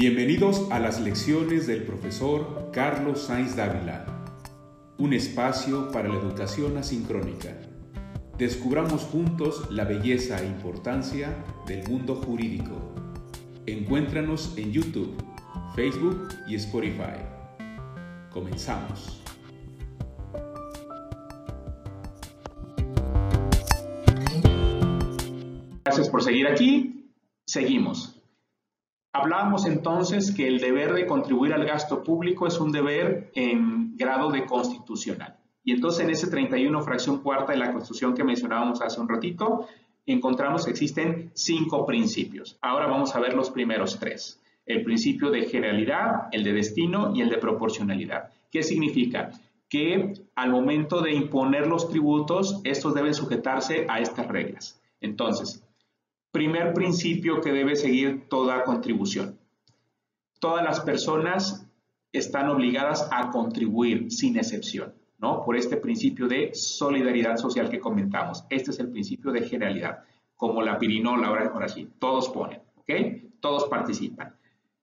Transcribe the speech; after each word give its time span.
Bienvenidos 0.00 0.70
a 0.70 0.78
las 0.78 1.00
lecciones 1.00 1.66
del 1.66 1.82
profesor 1.82 2.70
Carlos 2.72 3.22
Sainz 3.22 3.56
Dávila, 3.56 4.06
un 4.96 5.12
espacio 5.12 5.90
para 5.90 6.08
la 6.08 6.14
educación 6.14 6.76
asincrónica. 6.76 7.58
Descubramos 8.38 9.02
juntos 9.02 9.68
la 9.72 9.82
belleza 9.82 10.40
e 10.40 10.46
importancia 10.46 11.34
del 11.66 11.88
mundo 11.88 12.14
jurídico. 12.14 12.94
Encuéntranos 13.66 14.56
en 14.56 14.70
YouTube, 14.70 15.20
Facebook 15.74 16.28
y 16.46 16.54
Spotify. 16.54 17.18
Comenzamos. 18.30 19.20
Gracias 25.84 26.08
por 26.08 26.22
seguir 26.22 26.46
aquí. 26.46 27.10
Seguimos. 27.46 28.17
Hablábamos 29.12 29.64
entonces 29.66 30.32
que 30.32 30.46
el 30.46 30.60
deber 30.60 30.92
de 30.92 31.06
contribuir 31.06 31.54
al 31.54 31.64
gasto 31.64 32.02
público 32.02 32.46
es 32.46 32.60
un 32.60 32.70
deber 32.70 33.30
en 33.34 33.96
grado 33.96 34.30
de 34.30 34.44
constitucional. 34.44 35.36
Y 35.64 35.72
entonces 35.72 36.04
en 36.04 36.10
ese 36.10 36.28
31 36.28 36.80
fracción 36.82 37.18
cuarta 37.18 37.52
de 37.52 37.58
la 37.58 37.72
Constitución 37.72 38.14
que 38.14 38.24
mencionábamos 38.24 38.80
hace 38.80 39.00
un 39.00 39.08
ratito, 39.08 39.66
encontramos 40.06 40.64
que 40.64 40.70
existen 40.70 41.30
cinco 41.34 41.84
principios. 41.84 42.58
Ahora 42.60 42.86
vamos 42.86 43.14
a 43.14 43.20
ver 43.20 43.34
los 43.34 43.50
primeros 43.50 43.98
tres. 43.98 44.40
El 44.64 44.82
principio 44.82 45.30
de 45.30 45.46
generalidad, 45.46 46.28
el 46.32 46.44
de 46.44 46.52
destino 46.52 47.12
y 47.14 47.22
el 47.22 47.30
de 47.30 47.38
proporcionalidad. 47.38 48.30
¿Qué 48.50 48.62
significa? 48.62 49.30
Que 49.68 50.14
al 50.34 50.50
momento 50.50 51.02
de 51.02 51.12
imponer 51.12 51.66
los 51.66 51.88
tributos, 51.90 52.60
estos 52.64 52.94
deben 52.94 53.14
sujetarse 53.14 53.86
a 53.88 54.00
estas 54.00 54.26
reglas. 54.26 54.80
Entonces, 55.00 55.62
Primer 56.30 56.74
principio 56.74 57.40
que 57.40 57.52
debe 57.52 57.74
seguir 57.74 58.28
toda 58.28 58.64
contribución. 58.64 59.38
Todas 60.38 60.62
las 60.62 60.80
personas 60.80 61.66
están 62.12 62.48
obligadas 62.48 63.08
a 63.10 63.30
contribuir 63.30 64.10
sin 64.10 64.36
excepción, 64.36 64.94
¿no? 65.18 65.42
Por 65.42 65.56
este 65.56 65.78
principio 65.78 66.28
de 66.28 66.50
solidaridad 66.54 67.36
social 67.36 67.70
que 67.70 67.80
comentamos. 67.80 68.44
Este 68.50 68.70
es 68.70 68.78
el 68.78 68.90
principio 68.90 69.32
de 69.32 69.42
generalidad, 69.42 70.04
como 70.36 70.62
la 70.62 70.78
pirinola, 70.78 71.28
ahora, 71.28 71.50
ahora 71.52 71.68
sí, 71.68 71.88
todos 71.98 72.28
ponen, 72.28 72.60
¿ok? 72.76 72.90
Todos 73.40 73.64
participan. 73.68 74.34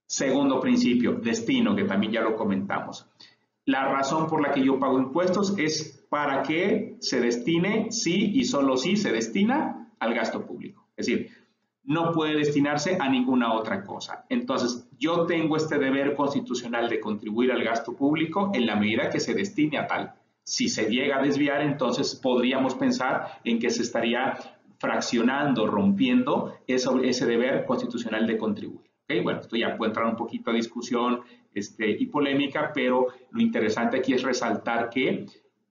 Segundo 0.07 0.59
principio, 0.59 1.13
destino, 1.13 1.75
que 1.75 1.83
también 1.83 2.11
ya 2.11 2.21
lo 2.21 2.35
comentamos. 2.35 3.07
La 3.65 3.91
razón 3.91 4.27
por 4.27 4.41
la 4.41 4.51
que 4.51 4.63
yo 4.63 4.79
pago 4.79 4.99
impuestos 4.99 5.57
es 5.57 6.05
para 6.09 6.43
que 6.43 6.97
se 6.99 7.19
destine, 7.19 7.91
sí 7.91 8.31
y 8.35 8.45
solo 8.45 8.77
si 8.77 8.95
se 8.95 9.11
destina 9.11 9.91
al 9.99 10.13
gasto 10.13 10.45
público. 10.45 10.84
Es 10.97 11.05
decir, 11.05 11.29
no 11.85 12.11
puede 12.11 12.35
destinarse 12.35 12.97
a 12.99 13.09
ninguna 13.09 13.53
otra 13.53 13.83
cosa. 13.83 14.25
Entonces, 14.29 14.87
yo 14.97 15.25
tengo 15.25 15.55
este 15.55 15.77
deber 15.77 16.15
constitucional 16.15 16.89
de 16.89 16.99
contribuir 16.99 17.51
al 17.51 17.63
gasto 17.63 17.95
público 17.95 18.51
en 18.53 18.65
la 18.65 18.75
medida 18.75 19.09
que 19.09 19.19
se 19.19 19.33
destine 19.33 19.77
a 19.77 19.87
tal. 19.87 20.13
Si 20.43 20.67
se 20.67 20.89
llega 20.89 21.19
a 21.19 21.21
desviar, 21.21 21.61
entonces 21.61 22.15
podríamos 22.15 22.75
pensar 22.75 23.39
en 23.43 23.59
que 23.59 23.69
se 23.69 23.83
estaría 23.83 24.37
fraccionando, 24.79 25.67
rompiendo 25.67 26.53
ese, 26.67 27.25
deber 27.25 27.65
constitucional 27.65 28.27
de 28.27 28.37
contribuir. 28.37 28.89
Bueno, 29.23 29.39
esto 29.39 29.55
ya 29.55 29.77
puede 29.77 29.91
entrar 29.91 30.07
un 30.07 30.15
poquito 30.15 30.49
a 30.49 30.53
discusión 30.53 31.21
este, 31.53 31.91
y 31.91 32.07
polémica, 32.07 32.71
pero 32.73 33.07
lo 33.29 33.41
interesante 33.41 33.97
aquí 33.97 34.13
es 34.13 34.23
resaltar 34.23 34.89
que 34.89 35.27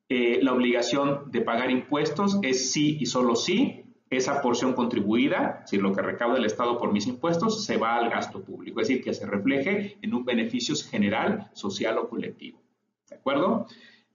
eh, 0.09 0.39
la 0.43 0.53
obligación 0.53 1.31
de 1.31 1.41
pagar 1.41 1.71
impuestos 1.71 2.39
es 2.43 2.71
sí 2.71 2.99
y 3.01 3.07
solo 3.07 3.35
sí 3.35 3.84
esa 4.11 4.43
porción 4.43 4.75
contribuida, 4.75 5.63
si 5.67 5.79
lo 5.79 5.93
que 5.93 6.03
recauda 6.03 6.39
el 6.39 6.45
Estado 6.45 6.79
por 6.79 6.93
mis 6.93 7.07
impuestos, 7.07 7.65
se 7.65 7.77
va 7.77 7.97
al 7.97 8.11
gasto 8.11 8.43
público, 8.43 8.81
es 8.81 8.89
decir, 8.89 9.03
que 9.03 9.15
se 9.15 9.27
refleje 9.27 9.99
en 10.03 10.15
un 10.15 10.25
beneficio 10.25 10.75
general, 10.77 11.51
social 11.53 11.99
o 11.99 12.09
colectivo. 12.09 12.63
¿De 13.09 13.17
acuerdo? 13.17 13.67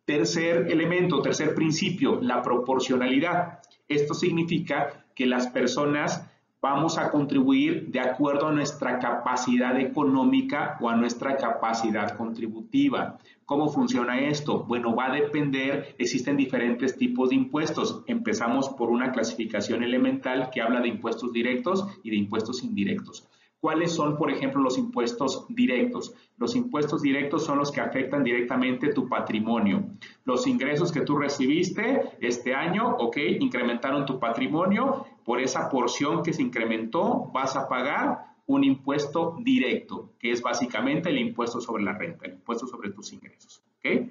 Tercer 0.06 0.68
elemento, 0.72 1.22
tercer 1.22 1.54
principio, 1.54 2.20
la 2.22 2.42
proporcionalidad. 2.42 3.60
Esto 3.88 4.14
significa 4.14 5.06
que 5.16 5.26
las 5.26 5.48
personas 5.48 6.29
vamos 6.62 6.98
a 6.98 7.10
contribuir 7.10 7.90
de 7.90 8.00
acuerdo 8.00 8.48
a 8.48 8.52
nuestra 8.52 9.00
capacidad 9.00 9.80
económica 9.80 10.78
o 10.82 10.90
a 10.90 10.96
nuestra 10.96 11.38
capacidad 11.38 12.18
contributiva. 12.18 13.18
¿Cómo 13.46 13.70
funciona 13.70 14.20
esto? 14.20 14.66
Bueno, 14.66 14.96
va 14.96 15.08
a 15.08 15.14
depender, 15.14 15.96
existen 15.98 16.38
diferentes 16.38 16.98
tipos 16.98 17.30
de 17.30 17.36
impuestos. 17.36 18.04
Empezamos 18.08 18.70
por 18.70 18.90
una 18.90 19.12
clasificación 19.12 19.84
elemental 19.84 20.50
que 20.52 20.62
habla 20.62 20.82
de 20.82 20.90
impuestos 20.90 21.32
directos 21.32 21.86
y 22.04 22.10
de 22.10 22.18
impuestos 22.18 22.64
indirectos. 22.64 23.29
¿Cuáles 23.62 23.94
son, 23.94 24.18
por 24.18 24.32
ejemplo, 24.32 24.62
los 24.62 24.78
impuestos 24.78 25.46
directos? 25.50 26.14
Los 26.38 26.56
impuestos 26.56 27.02
directos 27.02 27.44
son 27.46 27.58
los 27.58 27.72
que 27.72 27.82
afectan 27.82 28.24
directamente 28.24 28.94
tu 28.94 29.10
patrimonio. 29.10 29.84
Los 30.24 30.48
ingresos 30.48 30.94
que 30.94 31.02
tú 31.02 31.18
recibiste 31.18 32.12
este 32.22 32.54
año, 32.54 32.96
ok, 32.98 33.18
incrementaron 33.40 34.06
tu 34.06 34.18
patrimonio. 34.18 35.06
Por 35.26 35.42
esa 35.42 35.70
porción 35.70 36.24
que 36.24 36.32
se 36.32 36.42
incrementó, 36.42 37.30
vas 37.34 37.58
a 37.58 37.68
pagar 37.68 38.30
un 38.46 38.64
impuesto 38.64 39.38
directo, 39.42 40.14
que 40.18 40.32
es 40.32 40.42
básicamente 40.42 41.10
el 41.10 41.20
impuesto 41.20 41.62
sobre 41.62 41.84
la 41.84 41.94
renta, 41.94 42.26
el 42.26 42.34
impuesto 42.34 42.66
sobre 42.66 42.90
tus 42.92 43.14
ingresos, 43.14 43.62
ok. 43.78 44.10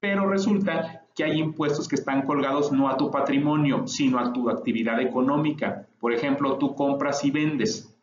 Pero 0.00 0.26
resulta 0.28 1.04
que 1.14 1.24
hay 1.24 1.38
impuestos 1.38 1.88
que 1.88 1.96
están 1.96 2.22
colgados 2.22 2.72
no 2.72 2.88
a 2.88 2.96
tu 2.96 3.10
patrimonio, 3.10 3.86
sino 3.86 4.18
a 4.18 4.32
tu 4.32 4.48
actividad 4.48 5.00
económica. 5.00 5.86
Por 6.00 6.12
ejemplo, 6.12 6.56
tú 6.58 6.74
compras 6.74 7.24
y 7.24 7.30
vendes 7.30 7.93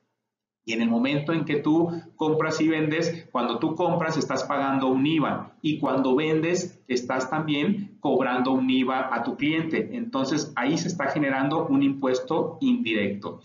y 0.63 0.73
en 0.73 0.81
el 0.81 0.89
momento 0.89 1.33
en 1.33 1.45
que 1.45 1.57
tú 1.57 1.89
compras 2.15 2.61
y 2.61 2.67
vendes, 2.67 3.27
cuando 3.31 3.57
tú 3.57 3.75
compras 3.75 4.17
estás 4.17 4.43
pagando 4.43 4.87
un 4.87 5.05
IVA 5.05 5.57
y 5.61 5.79
cuando 5.79 6.15
vendes 6.15 6.79
estás 6.87 7.29
también 7.29 7.97
cobrando 7.99 8.51
un 8.51 8.69
IVA 8.69 9.13
a 9.13 9.23
tu 9.23 9.35
cliente. 9.35 9.95
Entonces 9.95 10.53
ahí 10.55 10.77
se 10.77 10.87
está 10.87 11.07
generando 11.07 11.65
un 11.67 11.81
impuesto 11.81 12.57
indirecto. 12.61 13.41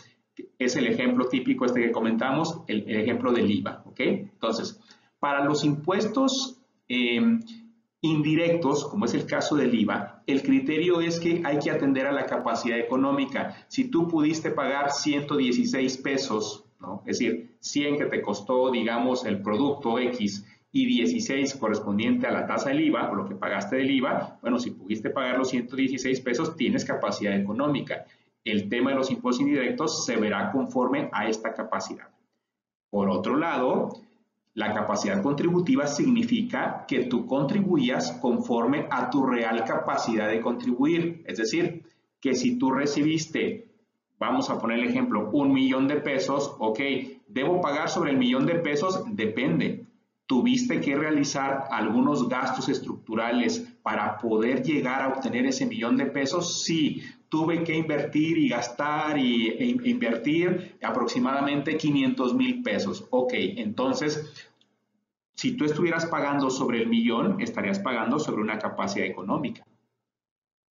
Es 0.58 0.76
el 0.76 0.86
ejemplo 0.86 1.26
típico 1.28 1.64
este 1.64 1.80
que 1.80 1.92
comentamos, 1.92 2.60
el, 2.66 2.84
ejemplo 2.88 3.32
del 3.32 3.50
IVA. 3.50 3.82
¿ok? 3.86 4.00
Entonces, 4.00 4.78
para 5.18 5.42
los 5.42 5.64
impuestos 5.64 6.60
eh, 6.88 7.20
indirectos, 8.02 8.84
como 8.84 9.06
es 9.06 9.14
el 9.14 9.24
caso 9.24 9.56
del 9.56 9.74
IVA, 9.74 10.22
el 10.26 10.42
criterio 10.42 11.00
es 11.00 11.18
que 11.18 11.40
hay 11.44 11.58
que 11.58 11.70
atender 11.70 12.06
a 12.06 12.12
la 12.12 12.26
capacidad 12.26 12.78
económica. 12.78 13.56
Si 13.68 13.90
tú 13.90 14.06
pudiste 14.06 14.50
pagar 14.50 14.90
116 14.90 15.96
pesos 15.98 16.65
es 17.06 17.18
decir, 17.18 17.56
100 17.60 17.98
que 17.98 18.04
te 18.06 18.22
costó, 18.22 18.70
digamos, 18.70 19.24
el 19.24 19.40
producto 19.42 19.98
X 19.98 20.44
y 20.72 20.86
16 20.86 21.54
correspondiente 21.54 22.26
a 22.26 22.32
la 22.32 22.46
tasa 22.46 22.68
del 22.68 22.80
IVA 22.80 23.10
o 23.10 23.14
lo 23.14 23.26
que 23.26 23.34
pagaste 23.34 23.76
del 23.76 23.90
IVA, 23.90 24.38
bueno, 24.42 24.58
si 24.58 24.72
pudiste 24.72 25.10
pagar 25.10 25.38
los 25.38 25.48
116 25.48 26.20
pesos, 26.20 26.56
tienes 26.56 26.84
capacidad 26.84 27.34
económica. 27.34 28.04
El 28.44 28.68
tema 28.68 28.90
de 28.90 28.96
los 28.96 29.10
impuestos 29.10 29.46
indirectos 29.46 30.04
se 30.04 30.16
verá 30.16 30.52
conforme 30.52 31.08
a 31.12 31.28
esta 31.28 31.54
capacidad. 31.54 32.08
Por 32.90 33.08
otro 33.08 33.36
lado, 33.36 33.90
la 34.54 34.72
capacidad 34.72 35.22
contributiva 35.22 35.86
significa 35.86 36.84
que 36.86 37.04
tú 37.04 37.26
contribuyas 37.26 38.12
conforme 38.12 38.86
a 38.90 39.10
tu 39.10 39.26
real 39.26 39.64
capacidad 39.64 40.28
de 40.28 40.40
contribuir. 40.40 41.22
Es 41.26 41.38
decir, 41.38 41.84
que 42.20 42.34
si 42.34 42.58
tú 42.58 42.70
recibiste 42.70 43.65
Vamos 44.18 44.48
a 44.48 44.58
poner 44.58 44.78
el 44.78 44.88
ejemplo, 44.88 45.28
un 45.32 45.52
millón 45.52 45.88
de 45.88 45.96
pesos, 45.96 46.54
ok, 46.58 46.80
¿debo 47.28 47.60
pagar 47.60 47.90
sobre 47.90 48.12
el 48.12 48.16
millón 48.16 48.46
de 48.46 48.54
pesos? 48.54 49.04
Depende. 49.14 49.84
¿Tuviste 50.24 50.80
que 50.80 50.96
realizar 50.96 51.64
algunos 51.70 52.28
gastos 52.28 52.68
estructurales 52.68 53.60
para 53.82 54.16
poder 54.16 54.62
llegar 54.62 55.02
a 55.02 55.08
obtener 55.08 55.46
ese 55.46 55.66
millón 55.66 55.96
de 55.96 56.06
pesos? 56.06 56.64
Sí, 56.64 57.02
tuve 57.28 57.62
que 57.62 57.76
invertir 57.76 58.38
y 58.38 58.48
gastar 58.48 59.18
y, 59.18 59.48
e, 59.48 59.76
invertir 59.84 60.76
aproximadamente 60.82 61.76
500 61.76 62.34
mil 62.34 62.62
pesos. 62.62 63.06
Ok, 63.10 63.34
entonces, 63.34 64.32
si 65.34 65.56
tú 65.56 65.66
estuvieras 65.66 66.06
pagando 66.06 66.48
sobre 66.48 66.78
el 66.78 66.88
millón, 66.88 67.40
estarías 67.40 67.78
pagando 67.78 68.18
sobre 68.18 68.40
una 68.40 68.58
capacidad 68.58 69.06
económica 69.06 69.64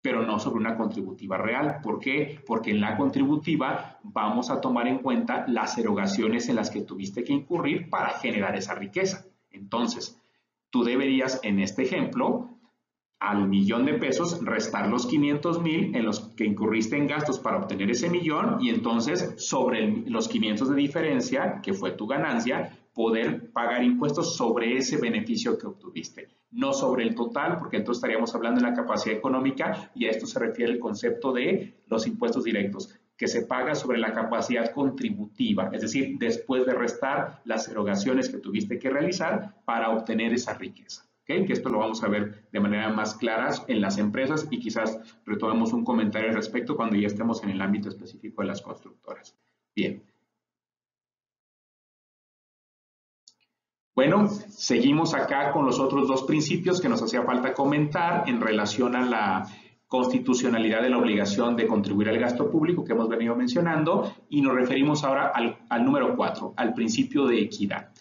pero 0.06 0.22
no 0.22 0.38
sobre 0.38 0.60
una 0.60 0.78
contributiva 0.78 1.36
real. 1.36 1.80
¿Por 1.81 1.98
qué? 1.98 2.40
Porque 2.46 2.69
en 2.69 2.80
la 2.80 2.96
contributiva 2.96 3.98
vamos 4.04 4.52
a 4.52 4.62
tomar 4.62 4.88
en 4.88 5.00
cuenta 5.00 5.46
las 5.48 5.80
erogaciones 5.80 6.48
en 6.48 6.57
las 6.57 6.69
que 6.69 6.81
tuviste 6.81 7.24
que 7.24 7.34
incurrir 7.34 7.90
para 7.90 8.12
generar 8.19 8.56
esa 8.56 8.75
riqueza. 8.75 9.25
Entonces, 9.50 10.22
tú 10.69 10.84
deberías, 10.84 11.40
en 11.42 11.60
este 11.60 11.81
ejemplo, 11.81 12.52
al 13.19 13.48
millón 13.48 13.88
de 13.88 13.96
pesos, 13.96 14.46
restar 14.46 14.90
los 14.90 15.07
500 15.07 15.63
mil 15.63 15.96
en 15.96 16.06
los 16.06 16.19
que 16.36 16.46
incurriste 16.46 16.98
en 16.98 17.08
gastos 17.08 17.40
para 17.40 17.58
obtener 17.58 17.90
ese 17.90 18.08
millón 18.08 18.60
y 18.62 18.69
entonces 18.69 19.34
sobre 19.38 19.88
los 20.06 20.28
500 20.28 20.69
de 20.69 20.75
diferencia, 20.75 21.62
que 21.63 21.74
fue 21.74 21.94
tu 21.94 22.06
ganancia, 22.06 22.78
poder 22.95 23.51
pagar 23.51 23.83
impuestos 23.83 24.38
sobre 24.38 24.77
ese 24.77 24.97
beneficio 24.97 25.57
que 25.57 25.68
obtuviste, 25.68 26.30
no 26.51 26.71
sobre 26.74 27.03
el 27.03 27.13
total, 27.13 27.57
porque 27.57 27.77
entonces 27.77 27.97
estaríamos 27.97 28.33
hablando 28.33 28.62
de 28.62 28.69
la 28.69 28.74
capacidad 28.74 29.18
económica 29.18 29.92
y 29.94 30.06
a 30.06 30.12
esto 30.12 30.25
se 30.25 30.39
refiere 30.39 30.71
el 30.71 30.80
concepto 30.80 31.33
de 31.33 31.83
los 31.88 32.07
impuestos 32.07 32.45
directos. 32.45 32.97
que 33.18 33.30
se 33.30 33.44
paga 33.44 33.75
sobre 33.75 33.97
la 33.97 34.12
capacidad 34.12 34.74
contributiva, 34.74 35.69
es 35.71 35.80
decir, 35.80 36.18
después 36.19 36.65
de 36.65 36.74
restar 36.74 37.42
las 37.45 37.65
erogaciones 37.69 38.27
que 38.27 38.39
tuviste 38.39 38.77
que 38.77 38.89
realizar 38.89 39.56
para 39.63 39.91
obtener 39.91 40.33
esa 40.33 40.53
riqueza. 40.53 41.06
¿okay? 41.24 41.45
Que 41.45 41.53
esto 41.53 41.69
lo 41.69 41.80
vamos 41.80 42.03
a 42.03 42.09
ver 42.09 42.50
de 42.51 42.59
manera 42.59 42.89
más 42.89 43.15
clara 43.15 43.51
en 43.69 43.80
las 43.80 44.00
empresas 44.00 44.50
y 44.51 44.59
quizás 44.59 45.00
retomemos 45.25 45.71
un 45.71 45.86
comentario 45.86 46.27
al 46.27 46.36
respecto 46.36 46.75
cuando 46.75 46.98
ya 46.98 47.07
estemos 47.07 47.41
en 47.41 47.51
el 47.51 47.62
ámbito 47.62 47.88
específico 47.88 48.41
de 48.41 48.50
las 48.50 48.62
constructoras. 48.62 49.33
Bien. 49.74 50.03
Bueno, 53.95 54.27
seguimos 54.27 55.13
acá 55.13 55.53
con 55.53 55.65
los 55.65 55.80
otros 55.80 56.06
dos 56.06 56.24
principios 56.24 56.81
que 56.81 56.89
nos 56.89 57.01
hacía 57.01 57.24
falta 57.24 57.53
comentar 57.53 58.27
en 58.27 58.42
relación 58.42 58.94
a 58.94 59.06
la 59.06 59.47
constitucionalidad 59.88 60.81
de 60.81 60.89
la 60.89 60.97
obligación 60.97 61.56
de 61.56 61.65
contribuir 61.65 62.09
al 62.09 62.19
gasto 62.19 62.51
público 62.51 62.83
que 62.83 62.92
hemos 62.92 63.07
venido 63.07 63.38
mencionando 63.38 64.13
y 64.27 64.42
nos 64.42 64.53
referimos 64.53 65.06
ahora 65.06 65.31
al, 65.33 65.86
número 65.86 66.13
cuatro, 66.18 66.53
al 66.57 66.74
principio 66.74 67.25
de 67.25 67.39
equidad. 67.39 67.94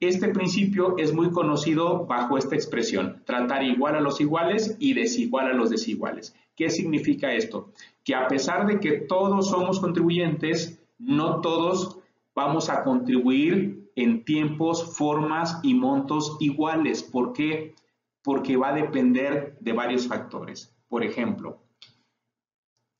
Este 0.00 0.28
principio 0.28 0.98
es 0.98 1.14
muy 1.14 1.30
conocido 1.30 2.04
bajo 2.04 2.36
esta 2.36 2.54
expresión, 2.54 3.22
tratar 3.24 3.64
igual 3.64 3.96
a 3.96 4.00
los 4.00 4.20
iguales 4.20 4.76
y 4.78 4.92
desigual 4.92 5.46
a 5.46 5.54
los 5.54 5.70
desiguales. 5.70 6.36
¿Qué 6.54 6.68
significa 6.68 7.32
esto? 7.32 7.72
Que 8.04 8.14
a 8.14 8.28
pesar 8.28 8.66
de 8.66 8.80
que 8.80 8.98
todos 8.98 9.48
somos 9.48 9.80
contribuyentes, 9.80 10.78
no 10.98 11.40
todos 11.40 12.00
vamos 12.34 12.68
a 12.68 12.84
contribuir 12.84 13.87
en 13.98 14.24
tiempos, 14.24 14.96
formas 14.96 15.58
y 15.64 15.74
montos 15.74 16.36
iguales. 16.38 17.02
¿Por 17.02 17.32
qué? 17.32 17.74
Porque 18.22 18.56
va 18.56 18.68
a 18.68 18.74
depender 18.74 19.56
de 19.60 19.72
varios 19.72 20.06
factores. 20.06 20.72
Por 20.88 21.02
ejemplo, 21.02 21.58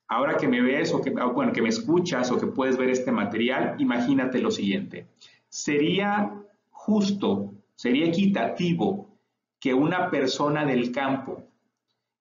ahora 0.09 0.35
que 0.35 0.49
me 0.49 0.61
ves 0.61 0.93
o 0.93 1.01
que, 1.01 1.11
bueno, 1.11 1.53
que 1.53 1.61
me 1.61 1.69
escuchas 1.69 2.31
o 2.31 2.37
que 2.37 2.47
puedes 2.47 2.77
ver 2.77 2.89
este 2.89 3.13
material, 3.13 3.75
imagínate 3.79 4.41
lo 4.41 4.51
siguiente. 4.51 5.07
Sería 5.47 6.33
justo, 6.69 7.53
sería 7.75 8.05
equitativo 8.05 9.07
que 9.57 9.73
una 9.73 10.09
persona 10.09 10.65
del 10.65 10.91
campo 10.91 11.48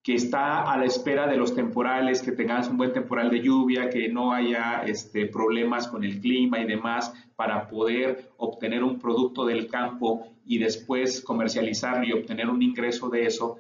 que 0.09 0.15
está 0.15 0.63
a 0.63 0.79
la 0.79 0.87
espera 0.87 1.27
de 1.27 1.37
los 1.37 1.55
temporales, 1.55 2.23
que 2.23 2.33
tengas 2.33 2.71
un 2.71 2.79
buen 2.79 2.95
temporal 2.95 3.29
de 3.29 3.43
lluvia, 3.43 3.91
que 3.91 4.09
no 4.09 4.33
haya 4.33 4.81
este, 4.87 5.27
problemas 5.27 5.87
con 5.87 6.03
el 6.03 6.19
clima 6.19 6.59
y 6.61 6.65
demás, 6.65 7.13
para 7.37 7.69
poder 7.69 8.31
obtener 8.39 8.83
un 8.83 8.99
producto 8.99 9.45
del 9.45 9.69
campo 9.69 10.29
y 10.47 10.57
después 10.57 11.21
comercializarlo 11.21 12.07
y 12.07 12.13
obtener 12.13 12.49
un 12.49 12.63
ingreso 12.63 13.11
de 13.11 13.27
eso. 13.27 13.59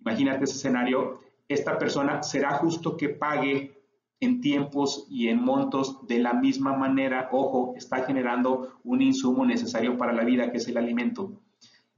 Imagínate 0.00 0.44
ese 0.44 0.54
escenario, 0.54 1.20
esta 1.46 1.76
persona 1.76 2.22
será 2.22 2.52
justo 2.52 2.96
que 2.96 3.10
pague 3.10 3.74
en 4.20 4.40
tiempos 4.40 5.06
y 5.10 5.28
en 5.28 5.44
montos 5.44 6.06
de 6.06 6.18
la 6.18 6.32
misma 6.32 6.74
manera, 6.74 7.28
ojo, 7.30 7.74
está 7.76 8.04
generando 8.04 8.78
un 8.84 9.02
insumo 9.02 9.44
necesario 9.44 9.98
para 9.98 10.14
la 10.14 10.24
vida, 10.24 10.50
que 10.50 10.56
es 10.56 10.66
el 10.66 10.78
alimento. 10.78 11.30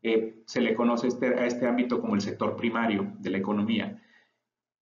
Eh, 0.03 0.43
se 0.47 0.61
le 0.61 0.75
conoce 0.75 1.09
este, 1.09 1.27
a 1.27 1.47
este 1.47 1.67
ámbito 1.67 2.01
como 2.01 2.15
el 2.15 2.21
sector 2.21 2.57
primario 2.57 3.13
de 3.19 3.31
la 3.31 3.39
economía. 3.39 4.03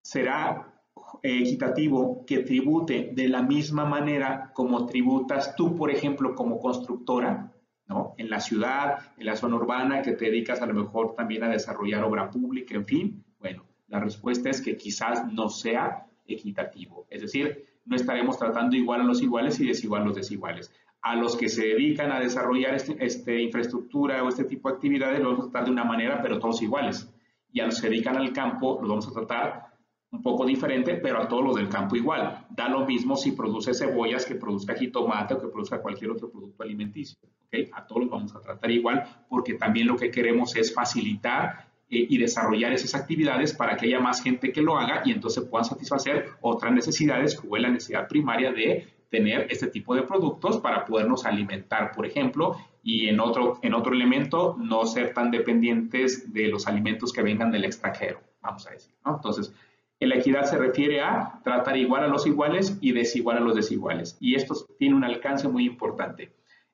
Será 0.02 0.82
eh, 1.22 1.40
equitativo 1.40 2.24
que 2.26 2.38
tribute 2.38 3.10
de 3.12 3.28
la 3.28 3.42
misma 3.42 3.84
manera 3.84 4.50
como 4.54 4.86
tributas 4.86 5.54
tú, 5.56 5.76
por 5.76 5.90
ejemplo, 5.90 6.34
como 6.34 6.58
constructora, 6.58 7.52
¿no? 7.86 8.14
En 8.16 8.30
la 8.30 8.40
ciudad, 8.40 9.12
en 9.18 9.26
la 9.26 9.36
zona 9.36 9.56
urbana, 9.56 10.00
que 10.00 10.12
te 10.12 10.26
dedicas 10.26 10.62
a 10.62 10.66
lo 10.66 10.74
mejor 10.74 11.14
también 11.14 11.44
a 11.44 11.48
desarrollar 11.48 12.04
obra 12.04 12.30
pública, 12.30 12.74
en 12.74 12.86
fin, 12.86 13.24
bueno, 13.38 13.64
la 13.88 14.00
respuesta 14.00 14.48
es 14.48 14.62
que 14.62 14.76
quizás 14.76 15.30
no 15.32 15.48
sea 15.48 16.06
equitativo. 16.26 17.06
Es 17.10 17.22
decir, 17.22 17.66
no 17.84 17.96
estaremos 17.96 18.38
tratando 18.38 18.76
igual 18.76 19.00
a 19.00 19.04
los 19.04 19.20
iguales 19.20 19.58
y 19.60 19.66
desigual 19.66 20.02
a 20.02 20.06
los 20.06 20.16
desiguales. 20.16 20.72
A 21.02 21.16
los 21.16 21.36
que 21.36 21.48
se 21.48 21.66
dedican 21.66 22.12
a 22.12 22.20
desarrollar 22.20 22.74
esta 22.74 22.92
este 22.98 23.40
infraestructura 23.40 24.22
o 24.22 24.28
este 24.28 24.44
tipo 24.44 24.68
de 24.68 24.74
actividades 24.74 25.20
los 25.20 25.32
vamos 25.32 25.46
a 25.46 25.50
tratar 25.50 25.66
de 25.66 25.72
una 25.72 25.84
manera, 25.84 26.20
pero 26.20 26.38
todos 26.38 26.60
iguales. 26.62 27.08
Y 27.52 27.60
a 27.60 27.66
los 27.66 27.76
que 27.76 27.82
se 27.82 27.88
dedican 27.90 28.16
al 28.16 28.32
campo 28.32 28.78
los 28.80 28.88
vamos 28.88 29.08
a 29.08 29.12
tratar 29.12 29.70
un 30.12 30.22
poco 30.22 30.44
diferente, 30.44 30.94
pero 30.94 31.22
a 31.22 31.28
todos 31.28 31.44
los 31.44 31.56
del 31.56 31.68
campo 31.68 31.96
igual. 31.96 32.46
Da 32.50 32.68
lo 32.68 32.84
mismo 32.84 33.16
si 33.16 33.32
produce 33.32 33.74
cebollas 33.74 34.26
que 34.26 34.34
produzca 34.34 34.74
jitomate 34.74 35.34
o 35.34 35.40
que 35.40 35.48
produzca 35.48 35.80
cualquier 35.80 36.10
otro 36.10 36.30
producto 36.30 36.62
alimenticio. 36.62 37.18
¿okay? 37.46 37.70
A 37.72 37.86
todos 37.86 38.02
los 38.02 38.10
vamos 38.10 38.34
a 38.34 38.40
tratar 38.40 38.70
igual 38.70 39.04
porque 39.28 39.54
también 39.54 39.86
lo 39.86 39.96
que 39.96 40.10
queremos 40.10 40.56
es 40.56 40.74
facilitar 40.74 41.70
eh, 41.88 42.06
y 42.08 42.18
desarrollar 42.18 42.72
esas 42.72 42.94
actividades 42.94 43.54
para 43.54 43.76
que 43.76 43.86
haya 43.86 44.00
más 44.00 44.22
gente 44.22 44.52
que 44.52 44.62
lo 44.62 44.76
haga 44.78 45.02
y 45.04 45.12
entonces 45.12 45.44
puedan 45.44 45.64
satisfacer 45.64 46.30
otras 46.40 46.72
necesidades, 46.72 47.36
como 47.36 47.56
la 47.56 47.68
necesidad 47.68 48.08
primaria 48.08 48.52
de 48.52 48.88
tener 49.10 49.48
este 49.50 49.66
tipo 49.66 49.94
de 49.94 50.02
productos 50.02 50.58
para 50.58 50.84
podernos 50.84 51.26
alimentar, 51.26 51.92
por 51.92 52.06
ejemplo, 52.06 52.56
y 52.82 53.08
en 53.08 53.20
otro, 53.20 53.58
en 53.62 53.74
otro 53.74 53.92
elemento, 53.92 54.56
no 54.58 54.86
ser 54.86 55.12
tan 55.12 55.30
dependientes 55.30 56.32
de 56.32 56.48
los 56.48 56.66
alimentos 56.66 57.12
que 57.12 57.22
vengan 57.22 57.50
del 57.50 57.64
extranjero, 57.64 58.20
vamos 58.40 58.66
a 58.66 58.70
decir, 58.70 58.94
¿no? 59.04 59.16
Entonces, 59.16 59.52
la 59.98 60.14
equidad 60.14 60.44
se 60.44 60.56
refiere 60.56 61.02
a 61.02 61.40
tratar 61.44 61.76
igual 61.76 62.04
a 62.04 62.08
los 62.08 62.26
iguales 62.26 62.78
y 62.80 62.92
desigual 62.92 63.36
a 63.36 63.40
los 63.40 63.54
desiguales, 63.54 64.16
y 64.20 64.34
esto 64.34 64.54
tiene 64.78 64.94
un 64.94 65.04
alcance 65.04 65.48
muy 65.48 65.66
importante. 65.66 66.30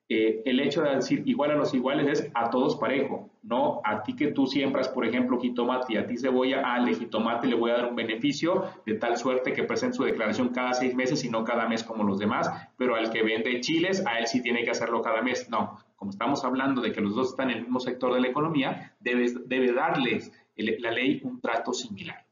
Eh, 0.08 0.42
el 0.44 0.60
hecho 0.60 0.82
de 0.82 0.94
decir 0.94 1.24
igual 1.26 1.50
a 1.50 1.56
los 1.56 1.74
iguales 1.74 2.20
es 2.20 2.30
a 2.32 2.48
todos 2.48 2.76
parejo, 2.76 3.28
no 3.42 3.80
a 3.84 4.04
ti 4.04 4.14
que 4.14 4.28
tú 4.28 4.46
siembras, 4.46 4.88
por 4.88 5.04
ejemplo, 5.04 5.40
jitomate 5.40 5.94
y 5.94 5.96
a 5.96 6.06
ti 6.06 6.16
cebolla, 6.16 6.74
al 6.74 6.94
jitomate 6.94 7.48
le 7.48 7.56
voy 7.56 7.72
a 7.72 7.78
dar 7.78 7.86
un 7.86 7.96
beneficio 7.96 8.66
de 8.86 8.94
tal 8.94 9.16
suerte 9.16 9.52
que 9.52 9.64
presente 9.64 9.96
su 9.96 10.04
declaración 10.04 10.50
cada 10.50 10.74
seis 10.74 10.94
meses 10.94 11.24
y 11.24 11.28
no 11.28 11.42
cada 11.42 11.68
mes 11.68 11.82
como 11.82 12.04
los 12.04 12.20
demás, 12.20 12.48
pero 12.76 12.94
al 12.94 13.10
que 13.10 13.24
vende 13.24 13.60
chiles, 13.60 14.06
a 14.06 14.20
él 14.20 14.28
sí 14.28 14.40
tiene 14.42 14.62
que 14.62 14.70
hacerlo 14.70 15.02
cada 15.02 15.22
mes. 15.22 15.48
No, 15.50 15.76
como 15.96 16.12
estamos 16.12 16.44
hablando 16.44 16.80
de 16.82 16.92
que 16.92 17.00
los 17.00 17.16
dos 17.16 17.30
están 17.30 17.50
en 17.50 17.56
el 17.56 17.62
mismo 17.62 17.80
sector 17.80 18.14
de 18.14 18.20
la 18.20 18.28
economía, 18.28 18.94
debe, 19.00 19.26
debe 19.46 19.72
darles 19.72 20.32
la 20.56 20.92
ley 20.92 21.20
un 21.24 21.40
trato 21.40 21.72
similar. 21.72 22.24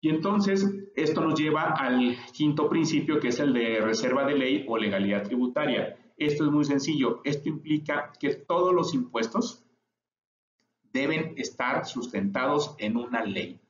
Y 0.00 0.08
entonces, 0.08 0.66
esto 0.96 1.20
nos 1.20 1.38
lleva 1.38 1.74
al 1.78 2.16
quinto 2.32 2.68
principio, 2.68 3.20
que 3.20 3.28
es 3.28 3.40
el 3.40 3.52
de 3.52 3.80
reserva 3.80 4.24
de 4.24 4.34
ley 4.34 4.64
o 4.68 4.78
legalidad 4.78 5.22
tributaria. 5.22 5.96
Esto 6.16 6.44
es 6.44 6.50
muy 6.50 6.64
sencillo. 6.64 7.20
Esto 7.24 7.48
implica 7.48 8.12
que 8.18 8.34
todos 8.34 8.74
los 8.74 8.94
impuestos 8.94 9.64
deben 10.92 11.34
estar 11.36 11.86
sustentados 11.86 12.74
en 12.78 12.96
una 12.96 13.24
ley. 13.24 13.60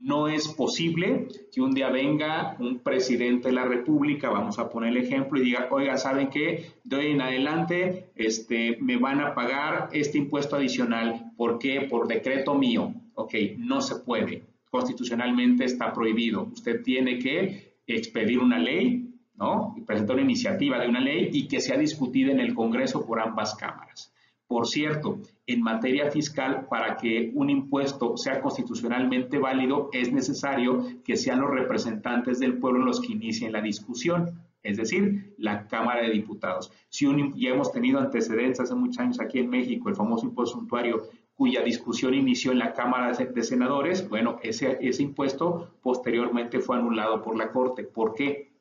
No 0.00 0.28
es 0.28 0.48
posible 0.48 1.28
que 1.52 1.62
un 1.62 1.72
día 1.72 1.88
venga 1.88 2.56
un 2.58 2.80
presidente 2.80 3.48
de 3.48 3.54
la 3.54 3.64
República, 3.64 4.28
vamos 4.28 4.58
a 4.58 4.68
poner 4.68 4.90
el 4.90 5.04
ejemplo, 5.04 5.40
y 5.40 5.44
diga, 5.44 5.68
oiga, 5.70 5.96
¿saben 5.96 6.28
qué? 6.28 6.72
De 6.82 6.96
hoy 6.96 7.06
en 7.12 7.22
adelante 7.22 8.10
este, 8.16 8.76
me 8.80 8.96
van 8.96 9.20
a 9.20 9.34
pagar 9.34 9.88
este 9.92 10.18
impuesto 10.18 10.56
adicional. 10.56 11.32
¿Por 11.36 11.58
qué? 11.58 11.82
Por 11.82 12.08
decreto 12.08 12.54
mío. 12.54 12.92
Ok, 13.14 13.34
no 13.56 13.80
se 13.80 13.96
puede. 13.96 14.42
Constitucionalmente 14.68 15.64
está 15.64 15.92
prohibido. 15.92 16.48
Usted 16.52 16.82
tiene 16.82 17.18
que 17.20 17.76
expedir 17.86 18.40
una 18.40 18.58
ley 18.58 19.03
¿no? 19.34 19.74
Y 19.76 19.82
presentar 19.82 20.16
una 20.16 20.24
iniciativa 20.24 20.78
de 20.78 20.88
una 20.88 21.00
ley 21.00 21.30
y 21.32 21.48
que 21.48 21.60
sea 21.60 21.76
discutida 21.76 22.32
en 22.32 22.40
el 22.40 22.54
Congreso 22.54 23.04
por 23.06 23.20
ambas 23.20 23.54
cámaras. 23.54 24.12
Por 24.46 24.66
cierto, 24.66 25.20
en 25.46 25.62
materia 25.62 26.10
fiscal, 26.10 26.66
para 26.68 26.96
que 26.96 27.32
un 27.34 27.50
impuesto 27.50 28.16
sea 28.16 28.40
constitucionalmente 28.40 29.38
válido, 29.38 29.88
es 29.92 30.12
necesario 30.12 30.84
que 31.02 31.16
sean 31.16 31.40
los 31.40 31.50
representantes 31.50 32.38
del 32.38 32.58
pueblo 32.58 32.84
los 32.84 33.00
que 33.00 33.12
inicien 33.14 33.52
la 33.52 33.62
discusión, 33.62 34.42
es 34.62 34.76
decir, 34.76 35.34
la 35.38 35.66
Cámara 35.66 36.02
de 36.02 36.10
Diputados. 36.10 36.70
Si 36.88 37.06
ya 37.36 37.50
hemos 37.50 37.72
tenido 37.72 37.98
antecedentes 37.98 38.60
hace 38.60 38.74
muchos 38.74 38.98
años 38.98 39.20
aquí 39.20 39.38
en 39.38 39.50
México, 39.50 39.88
el 39.88 39.96
famoso 39.96 40.26
impuesto 40.26 40.58
suntuario, 40.58 41.02
cuya 41.34 41.62
discusión 41.62 42.14
inició 42.14 42.52
en 42.52 42.60
la 42.60 42.72
Cámara 42.72 43.12
de 43.12 43.42
Senadores, 43.42 44.08
bueno, 44.08 44.38
ese, 44.42 44.78
ese 44.80 45.02
impuesto 45.02 45.74
posteriormente 45.82 46.60
fue 46.60 46.76
anulado 46.76 47.22
por 47.22 47.36
la 47.36 47.50
Corte. 47.50 47.82
¿Por 47.82 48.14
qué? 48.14 48.53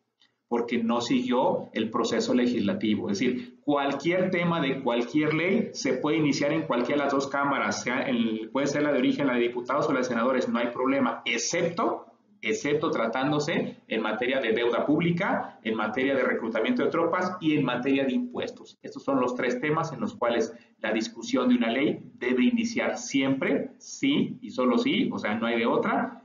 Porque 0.53 0.77
no 0.77 1.01
siguió 1.01 1.69
el 1.73 1.89
proceso 1.89 2.31
legislativo. 2.35 3.09
Es 3.09 3.17
decir, 3.17 3.57
cualquier 3.65 4.29
tema 4.29 4.61
de 4.61 4.83
cualquier 4.83 5.33
ley 5.33 5.71
se 5.73 5.93
puede 5.93 6.17
iniciar 6.17 6.53
en 6.53 6.67
cualquiera 6.67 6.99
de 6.99 7.05
las 7.05 7.13
dos 7.13 7.25
cámaras, 7.25 7.81
sea 7.81 8.05
puede 8.51 8.67
ser 8.67 8.83
la 8.83 8.91
de 8.91 8.99
origen, 8.99 9.25
la 9.25 9.33
de 9.33 9.39
diputados 9.39 9.89
o 9.89 9.93
la 9.93 10.01
de 10.01 10.05
senadores, 10.05 10.47
no 10.47 10.59
hay 10.59 10.67
problema, 10.67 11.23
excepto 11.25 12.05
excepto 12.43 12.91
tratándose 12.91 13.77
en 13.87 14.01
materia 14.01 14.39
de 14.41 14.51
deuda 14.51 14.85
pública, 14.85 15.59
en 15.63 15.75
materia 15.75 16.13
de 16.13 16.23
reclutamiento 16.23 16.83
de 16.83 16.89
tropas 16.89 17.37
y 17.41 17.55
en 17.55 17.65
materia 17.65 18.03
de 18.03 18.11
impuestos. 18.11 18.77
Estos 18.83 19.01
son 19.03 19.19
los 19.19 19.33
tres 19.33 19.59
temas 19.59 19.91
en 19.91 20.01
los 20.01 20.13
cuales 20.13 20.53
la 20.81 20.91
discusión 20.91 21.49
de 21.49 21.55
una 21.55 21.71
ley 21.71 21.99
debe 22.19 22.43
iniciar 22.43 22.97
siempre, 22.97 23.71
sí 23.79 24.37
y 24.41 24.51
solo 24.51 24.77
sí, 24.77 25.09
o 25.11 25.17
sea, 25.17 25.33
no 25.35 25.47
hay 25.47 25.57
de 25.57 25.65
otra, 25.65 26.22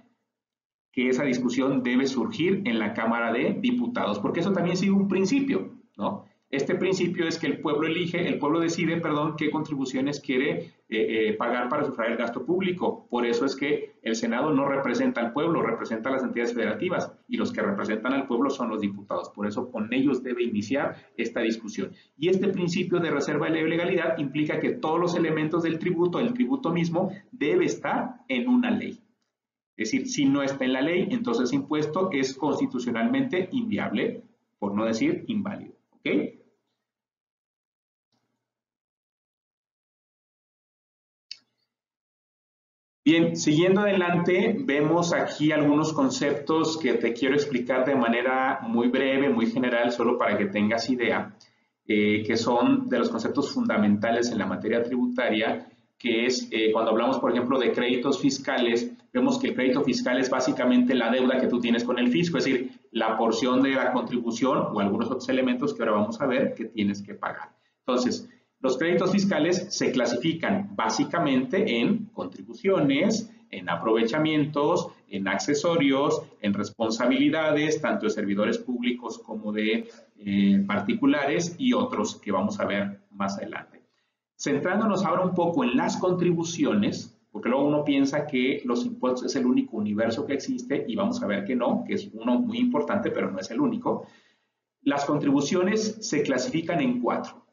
que 0.98 1.10
esa 1.10 1.22
discusión 1.22 1.84
debe 1.84 2.08
surgir 2.08 2.62
en 2.64 2.80
la 2.80 2.92
Cámara 2.92 3.32
de 3.32 3.56
Diputados, 3.60 4.18
porque 4.18 4.40
eso 4.40 4.52
también 4.52 4.76
sigue 4.76 4.90
un 4.90 5.06
principio, 5.06 5.70
¿no? 5.96 6.24
Este 6.50 6.74
principio 6.74 7.28
es 7.28 7.38
que 7.38 7.46
el 7.46 7.60
pueblo 7.60 7.86
elige, 7.86 8.26
el 8.26 8.40
pueblo 8.40 8.58
decide, 8.58 8.96
perdón, 8.96 9.36
qué 9.36 9.48
contribuciones 9.48 10.18
quiere 10.18 10.50
eh, 10.58 10.72
eh, 10.88 11.32
pagar 11.34 11.68
para 11.68 11.84
sufragar 11.84 12.10
el 12.14 12.18
gasto 12.18 12.44
público. 12.44 13.06
Por 13.10 13.26
eso 13.26 13.44
es 13.44 13.54
que 13.54 14.00
el 14.02 14.16
Senado 14.16 14.52
no 14.52 14.66
representa 14.66 15.20
al 15.20 15.32
pueblo, 15.32 15.62
representa 15.62 16.08
a 16.08 16.14
las 16.14 16.24
entidades 16.24 16.52
federativas 16.52 17.12
y 17.28 17.36
los 17.36 17.52
que 17.52 17.62
representan 17.62 18.14
al 18.14 18.26
pueblo 18.26 18.50
son 18.50 18.68
los 18.68 18.80
diputados. 18.80 19.28
Por 19.28 19.46
eso 19.46 19.70
con 19.70 19.92
ellos 19.94 20.24
debe 20.24 20.42
iniciar 20.42 20.96
esta 21.16 21.42
discusión. 21.42 21.92
Y 22.16 22.28
este 22.28 22.48
principio 22.48 22.98
de 22.98 23.12
reserva 23.12 23.48
de 23.48 23.62
legalidad 23.62 24.18
implica 24.18 24.58
que 24.58 24.70
todos 24.70 24.98
los 24.98 25.14
elementos 25.14 25.62
del 25.62 25.78
tributo, 25.78 26.18
el 26.18 26.32
tributo 26.32 26.72
mismo, 26.72 27.12
debe 27.30 27.66
estar 27.66 28.24
en 28.26 28.48
una 28.48 28.72
ley. 28.72 29.00
Es 29.78 29.92
decir, 29.92 30.08
si 30.08 30.24
no 30.24 30.42
está 30.42 30.64
en 30.64 30.72
la 30.72 30.82
ley, 30.82 31.06
entonces 31.12 31.52
impuesto 31.52 32.10
es 32.12 32.34
constitucionalmente 32.34 33.48
inviable, 33.52 34.24
por 34.58 34.74
no 34.74 34.84
decir 34.84 35.24
inválido. 35.28 35.72
Bien, 43.04 43.36
siguiendo 43.36 43.82
adelante, 43.82 44.56
vemos 44.58 45.14
aquí 45.14 45.52
algunos 45.52 45.92
conceptos 45.92 46.76
que 46.76 46.94
te 46.94 47.12
quiero 47.12 47.36
explicar 47.36 47.86
de 47.86 47.94
manera 47.94 48.58
muy 48.62 48.88
breve, 48.88 49.30
muy 49.30 49.46
general, 49.46 49.92
solo 49.92 50.18
para 50.18 50.36
que 50.36 50.46
tengas 50.46 50.90
idea, 50.90 51.34
eh, 51.86 52.24
que 52.26 52.36
son 52.36 52.88
de 52.88 52.98
los 52.98 53.08
conceptos 53.08 53.54
fundamentales 53.54 54.30
en 54.32 54.38
la 54.38 54.46
materia 54.46 54.82
tributaria, 54.82 55.68
que 55.98 56.26
es 56.26 56.48
eh, 56.52 56.70
cuando 56.72 56.92
hablamos, 56.92 57.18
por 57.18 57.32
ejemplo, 57.32 57.58
de 57.58 57.72
créditos 57.72 58.20
fiscales, 58.20 58.92
vemos 59.12 59.38
que 59.38 59.48
el 59.48 59.54
crédito 59.54 59.82
fiscal 59.82 60.18
es 60.18 60.30
básicamente 60.30 60.94
la 60.94 61.10
deuda 61.10 61.40
que 61.40 61.48
tú 61.48 61.60
tienes 61.60 61.82
con 61.82 61.98
el 61.98 62.08
fisco, 62.08 62.38
es 62.38 62.44
decir, 62.44 62.70
la 62.92 63.16
porción 63.16 63.62
de 63.62 63.72
la 63.72 63.92
contribución 63.92 64.58
o 64.72 64.80
algunos 64.80 65.10
otros 65.10 65.28
elementos 65.28 65.74
que 65.74 65.82
ahora 65.82 65.92
vamos 65.92 66.20
a 66.20 66.26
ver 66.26 66.54
que 66.54 66.66
tienes 66.66 67.02
que 67.02 67.14
pagar. 67.14 67.50
Entonces, 67.80 68.28
los 68.60 68.78
créditos 68.78 69.12
fiscales 69.12 69.66
se 69.70 69.90
clasifican 69.90 70.70
básicamente 70.74 71.80
en 71.80 72.06
contribuciones, 72.06 73.30
en 73.50 73.68
aprovechamientos, 73.68 74.88
en 75.08 75.26
accesorios, 75.26 76.22
en 76.40 76.54
responsabilidades, 76.54 77.80
tanto 77.80 78.06
de 78.06 78.10
servidores 78.10 78.58
públicos 78.58 79.18
como 79.18 79.52
de 79.52 79.88
eh, 80.18 80.64
particulares 80.66 81.56
y 81.58 81.72
otros 81.72 82.16
que 82.16 82.32
vamos 82.32 82.60
a 82.60 82.66
ver 82.66 83.00
más 83.10 83.38
adelante. 83.38 83.77
Centrándonos 84.38 85.04
ahora 85.04 85.22
un 85.24 85.34
poco 85.34 85.64
en 85.64 85.76
las 85.76 85.96
contribuciones, 85.96 87.18
porque 87.30 87.48
luego 87.48 87.66
uno 87.66 87.84
piensa 87.84 88.26
que 88.26 88.62
los 88.64 88.86
impuestos 88.86 89.24
es 89.24 89.36
el 89.36 89.46
único 89.46 89.76
universo 89.76 90.24
que 90.24 90.34
existe 90.34 90.84
y 90.88 90.96
vamos 90.96 91.22
a 91.22 91.26
ver 91.26 91.44
que 91.44 91.56
no, 91.56 91.84
que 91.86 91.94
es 91.94 92.08
uno 92.12 92.38
muy 92.38 92.58
importante, 92.58 93.10
pero 93.10 93.30
no 93.30 93.38
es 93.38 93.50
el 93.50 93.60
único. 93.60 94.06
Las 94.82 95.04
contribuciones 95.04 95.98
se 96.00 96.22
clasifican 96.22 96.80
en 96.80 97.00
cuatro 97.00 97.48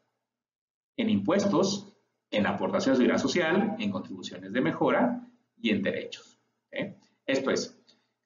en 0.96 1.10
impuestos, 1.10 1.92
en 2.30 2.46
aportaciones 2.46 2.98
de 2.98 3.04
seguridad 3.04 3.22
social, 3.22 3.76
en 3.78 3.90
contribuciones 3.90 4.52
de 4.52 4.60
mejora 4.60 5.28
y 5.56 5.70
en 5.70 5.82
derechos. 5.82 6.40
Esto 7.26 7.50
es, 7.50 7.78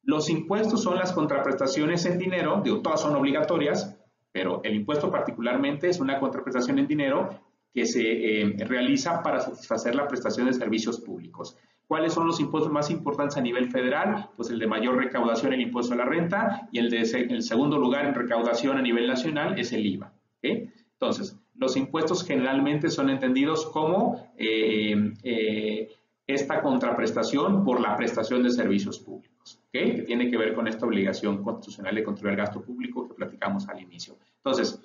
los 0.02 0.30
impuestos 0.30 0.82
son 0.82 0.96
las 0.96 1.12
contraprestaciones 1.12 2.04
en 2.06 2.18
dinero, 2.18 2.60
digo, 2.62 2.80
todas 2.80 3.00
son 3.00 3.16
obligatorias, 3.16 3.96
pero 4.32 4.60
el 4.64 4.74
impuesto 4.74 5.10
particularmente 5.10 5.88
es 5.88 6.00
una 6.00 6.18
contraprestación 6.18 6.78
en 6.78 6.86
dinero 6.86 7.30
que 7.72 7.86
se 7.86 8.02
eh, 8.02 8.56
realiza 8.66 9.22
para 9.22 9.40
satisfacer 9.40 9.94
la 9.94 10.08
prestación 10.08 10.46
de 10.46 10.52
servicios 10.52 11.00
públicos. 11.00 11.56
¿Cuáles 11.86 12.12
son 12.12 12.26
los 12.26 12.38
impuestos 12.38 12.72
más 12.72 12.90
importantes 12.90 13.36
a 13.36 13.40
nivel 13.40 13.68
federal? 13.68 14.30
Pues 14.36 14.48
el 14.50 14.60
de 14.60 14.66
mayor 14.66 14.96
recaudación, 14.96 15.52
el 15.52 15.60
impuesto 15.60 15.94
a 15.94 15.96
la 15.96 16.04
renta, 16.04 16.68
y 16.70 16.78
el 16.78 16.88
de 16.88 17.00
el 17.00 17.42
segundo 17.42 17.78
lugar 17.78 18.06
en 18.06 18.14
recaudación 18.14 18.78
a 18.78 18.82
nivel 18.82 19.08
nacional 19.08 19.58
es 19.58 19.72
el 19.72 19.84
IVA. 19.84 20.12
Entonces, 20.40 21.36
los 21.56 21.76
impuestos 21.76 22.24
generalmente 22.24 22.90
son 22.90 23.10
entendidos 23.10 23.66
como 23.66 24.32
eh, 24.36 24.94
eh, 25.22 25.88
esta 26.26 26.62
contraprestación 26.62 27.64
por 27.64 27.80
la 27.80 27.96
prestación 27.96 28.42
de 28.42 28.50
servicios 28.50 28.98
públicos, 29.00 29.60
que 29.72 30.04
tiene 30.06 30.30
que 30.30 30.36
ver 30.36 30.54
con 30.54 30.68
esta 30.68 30.86
obligación 30.86 31.42
constitucional 31.42 31.94
de 31.94 32.04
controlar 32.04 32.38
el 32.38 32.46
gasto 32.46 32.62
público 32.62 33.08
que 33.08 33.14
platicamos 33.14 33.68
al 33.68 33.80
inicio. 33.80 34.16
Entonces, 34.36 34.80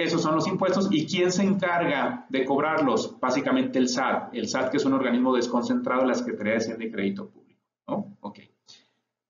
esos 0.00 0.22
son 0.22 0.34
los 0.34 0.46
impuestos. 0.46 0.88
¿Y 0.90 1.06
quién 1.06 1.30
se 1.30 1.42
encarga 1.42 2.26
de 2.28 2.44
cobrarlos? 2.44 3.18
Básicamente 3.20 3.78
el 3.78 3.88
SAT. 3.88 4.34
El 4.34 4.48
SAT, 4.48 4.70
que 4.70 4.78
es 4.78 4.84
un 4.84 4.94
organismo 4.94 5.34
desconcentrado 5.34 6.02
de 6.02 6.08
la 6.08 6.14
Secretaría 6.14 6.58
de 6.58 6.90
Crédito 6.90 7.28
Público. 7.28 7.60
¿no? 7.86 8.16
Ok. 8.20 8.40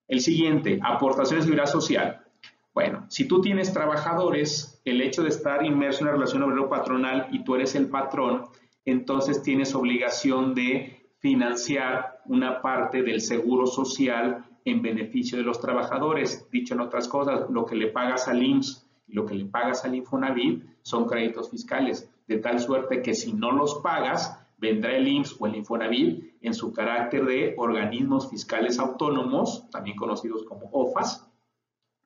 El 0.06 0.20
siguiente, 0.20 0.78
aportaciones 0.82 1.44
de 1.44 1.50
seguridad 1.50 1.70
social. 1.70 2.24
Bueno, 2.72 3.06
si 3.08 3.26
tú 3.26 3.40
tienes 3.40 3.72
trabajadores, 3.72 4.80
el 4.84 5.00
hecho 5.00 5.22
de 5.22 5.30
estar 5.30 5.64
inmerso 5.66 6.00
en 6.00 6.04
una 6.04 6.12
relación 6.12 6.42
obrero-patronal 6.44 7.28
y 7.32 7.42
tú 7.42 7.56
eres 7.56 7.74
el 7.74 7.88
patrón, 7.88 8.46
entonces 8.84 9.42
tienes 9.42 9.74
obligación 9.74 10.54
de 10.54 11.10
financiar 11.18 12.22
una 12.26 12.62
parte 12.62 13.02
del 13.02 13.20
seguro 13.20 13.66
social 13.66 14.44
en 14.64 14.82
beneficio 14.82 15.36
de 15.36 15.44
los 15.44 15.60
trabajadores. 15.60 16.48
Dicho 16.50 16.74
en 16.74 16.80
otras 16.80 17.08
cosas, 17.08 17.50
lo 17.50 17.66
que 17.66 17.74
le 17.74 17.88
pagas 17.88 18.28
al 18.28 18.42
IMSS 18.42 18.89
lo 19.12 19.26
que 19.26 19.35
le 19.35 19.45
pagas 19.47 19.85
al 19.85 19.95
Infonavit 19.95 20.64
son 20.83 21.07
créditos 21.07 21.50
fiscales, 21.50 22.11
de 22.26 22.38
tal 22.38 22.61
suerte 22.61 23.02
que 23.02 23.14
si 23.14 23.33
no 23.33 23.52
los 23.52 23.76
pagas, 23.76 24.38
vendrá 24.59 24.95
el 24.95 25.09
IMSS 25.09 25.37
o 25.38 25.47
el 25.47 25.57
Infonavit 25.57 26.35
en 26.43 26.55
su 26.55 26.73
carácter 26.73 27.25
de 27.25 27.55
organismos 27.57 28.29
fiscales 28.31 28.79
autónomos, 28.79 29.69
también 29.71 29.97
conocidos 29.97 30.45
como 30.45 30.69
OFAS, 30.73 31.26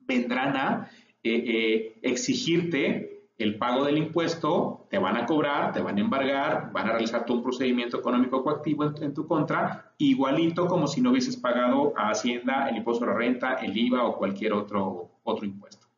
vendrán 0.01 0.57
a 0.57 0.91
eh, 1.23 1.45
eh, 1.47 1.99
exigirte 2.03 3.15
el 3.37 3.59
pago 3.59 3.85
del 3.85 3.99
impuesto, 3.99 4.87
te 4.91 4.99
van 4.99 5.17
a 5.17 5.27
cobrar, 5.27 5.73
te 5.73 5.81
van 5.81 5.99
a 5.99 6.01
embargar, 6.01 6.71
van 6.73 6.89
a 6.89 6.93
realizar 6.93 7.25
todo 7.25 7.39
un 7.39 7.43
procedimiento 7.43 7.99
económico 7.99 8.45
coactivo 8.45 8.85
en, 8.85 9.13
tu 9.13 9.27
contra, 9.27 9.93
igualito 9.99 10.69
como 10.69 10.87
si 10.87 11.01
no 11.01 11.11
hubieses 11.11 11.37
pagado 11.37 11.93
a 11.97 12.11
Hacienda 12.11 12.69
el 12.69 12.77
impuesto 12.77 13.05
a 13.05 13.09
la 13.09 13.15
renta, 13.15 13.55
el 13.55 13.77
IVA 13.77 14.05
o 14.05 14.17
cualquier 14.17 14.53
otro, 14.53 15.19
otro 15.25 15.45
impuesto. 15.45 15.89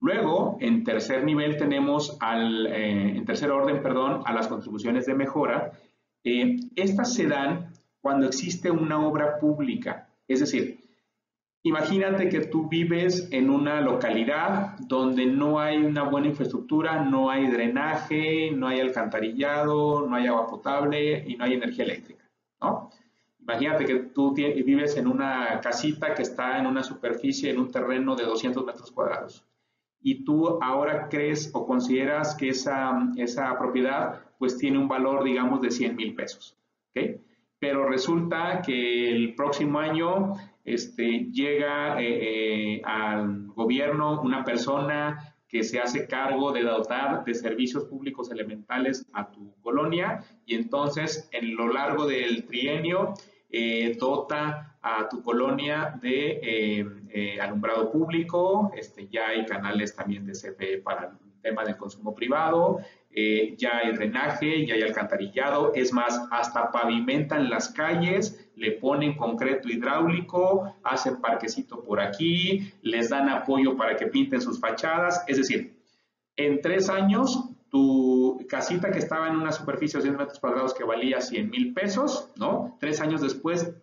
Luego, 0.00 0.58
en 0.60 0.84
tercer 0.84 1.24
nivel 1.24 1.56
tenemos 1.56 2.16
eh, 2.22 3.12
en 3.16 3.24
tercer 3.24 3.50
orden, 3.50 3.82
perdón, 3.82 4.22
a 4.24 4.32
las 4.32 4.46
contribuciones 4.46 5.06
de 5.06 5.14
mejora. 5.14 5.72
estas 6.22 7.14
se 7.14 7.26
dan 7.26 7.72
cuando 8.00 8.26
existe 8.26 8.70
una 8.70 9.04
obra 9.04 9.38
pública, 9.38 10.08
es 10.28 10.40
decir, 10.40 10.78
Imagínate 11.64 12.28
que 12.28 12.46
tú 12.46 12.68
vives 12.68 13.28
en 13.32 13.50
una 13.50 13.80
localidad 13.80 14.78
donde 14.78 15.26
no 15.26 15.58
hay 15.58 15.76
una 15.76 16.04
buena 16.04 16.28
infraestructura, 16.28 17.04
no 17.04 17.30
hay 17.30 17.48
drenaje, 17.50 18.52
no 18.52 18.68
hay 18.68 18.78
alcantarillado, 18.80 20.06
no 20.06 20.14
hay 20.14 20.28
agua 20.28 20.46
potable 20.46 21.24
y 21.26 21.36
no 21.36 21.44
hay 21.44 21.54
energía 21.54 21.84
eléctrica. 21.84 22.24
Imagínate 23.40 23.84
que 23.84 23.96
tú 23.96 24.32
vives 24.32 24.96
en 24.96 25.08
una 25.08 25.60
casita 25.60 26.14
que 26.14 26.22
está 26.22 26.58
en 26.58 26.66
una 26.66 26.84
superficie, 26.84 27.50
en 27.50 27.58
un 27.58 27.72
terreno 27.72 28.14
de 28.14 28.24
200 28.24 28.64
metros 28.64 28.92
cuadrados 28.92 29.44
y 30.00 30.24
tú 30.24 30.58
ahora 30.62 31.08
crees 31.08 31.50
o 31.54 31.66
consideras 31.66 32.34
que 32.34 32.50
esa, 32.50 33.10
esa 33.16 33.58
propiedad 33.58 34.22
pues 34.38 34.56
tiene 34.56 34.78
un 34.78 34.88
valor, 34.88 35.24
digamos, 35.24 35.60
de 35.60 35.70
100 35.70 35.96
mil 35.96 36.14
pesos, 36.14 36.56
¿ok? 36.90 37.20
Pero 37.58 37.88
resulta 37.88 38.62
que 38.62 39.10
el 39.10 39.34
próximo 39.34 39.80
año 39.80 40.34
este, 40.64 41.26
llega 41.32 42.00
eh, 42.00 42.76
eh, 42.76 42.82
al 42.84 43.48
gobierno 43.48 44.20
una 44.22 44.44
persona 44.44 45.34
que 45.48 45.64
se 45.64 45.80
hace 45.80 46.06
cargo 46.06 46.52
de 46.52 46.62
dotar 46.62 47.24
de 47.24 47.34
servicios 47.34 47.84
públicos 47.84 48.30
elementales 48.30 49.06
a 49.14 49.30
tu 49.30 49.54
colonia 49.62 50.22
y 50.44 50.54
entonces 50.54 51.28
en 51.32 51.56
lo 51.56 51.72
largo 51.72 52.06
del 52.06 52.44
trienio 52.44 53.14
eh, 53.50 53.96
dota 53.98 54.67
a 54.82 55.08
tu 55.08 55.22
colonia 55.22 55.98
de 56.00 57.38
alumbrado 57.40 57.90
público, 57.90 58.70
este, 58.76 59.08
ya 59.08 59.28
hay 59.28 59.44
canales 59.46 59.94
también 59.94 60.26
de 60.26 60.32
CFE 60.32 60.78
para 60.78 61.06
el 61.06 61.42
tema 61.42 61.64
del 61.64 61.76
consumo 61.76 62.14
privado, 62.14 62.80
eh, 63.10 63.54
ya 63.56 63.78
hay 63.78 63.92
drenaje, 63.92 64.66
ya 64.66 64.74
hay 64.74 64.82
alcantarillado, 64.82 65.72
es 65.74 65.92
más, 65.92 66.20
hasta 66.30 66.70
pavimentan 66.70 67.48
las 67.48 67.70
calles, 67.70 68.50
le 68.54 68.72
ponen 68.72 69.16
concreto 69.16 69.68
hidráulico, 69.68 70.74
hacen 70.84 71.20
parquecito 71.20 71.82
por 71.82 72.00
aquí, 72.00 72.72
les 72.82 73.08
dan 73.08 73.28
apoyo 73.28 73.76
para 73.76 73.96
que 73.96 74.06
pinten 74.06 74.40
sus 74.40 74.60
fachadas, 74.60 75.24
es 75.26 75.38
decir, 75.38 75.78
en 76.36 76.60
tres 76.60 76.88
años 76.88 77.48
tu 77.70 78.44
casita 78.48 78.90
que 78.90 78.98
estaba 78.98 79.28
en 79.28 79.36
una 79.36 79.52
superficie 79.52 79.98
de 79.98 80.04
100 80.04 80.16
metros 80.16 80.38
cuadrados 80.38 80.72
que 80.72 80.84
valía 80.84 81.20
100 81.20 81.50
mil 81.50 81.74
pesos, 81.74 82.30
¿no? 82.36 82.76
Tres 82.80 83.00
años 83.00 83.20
después, 83.20 83.74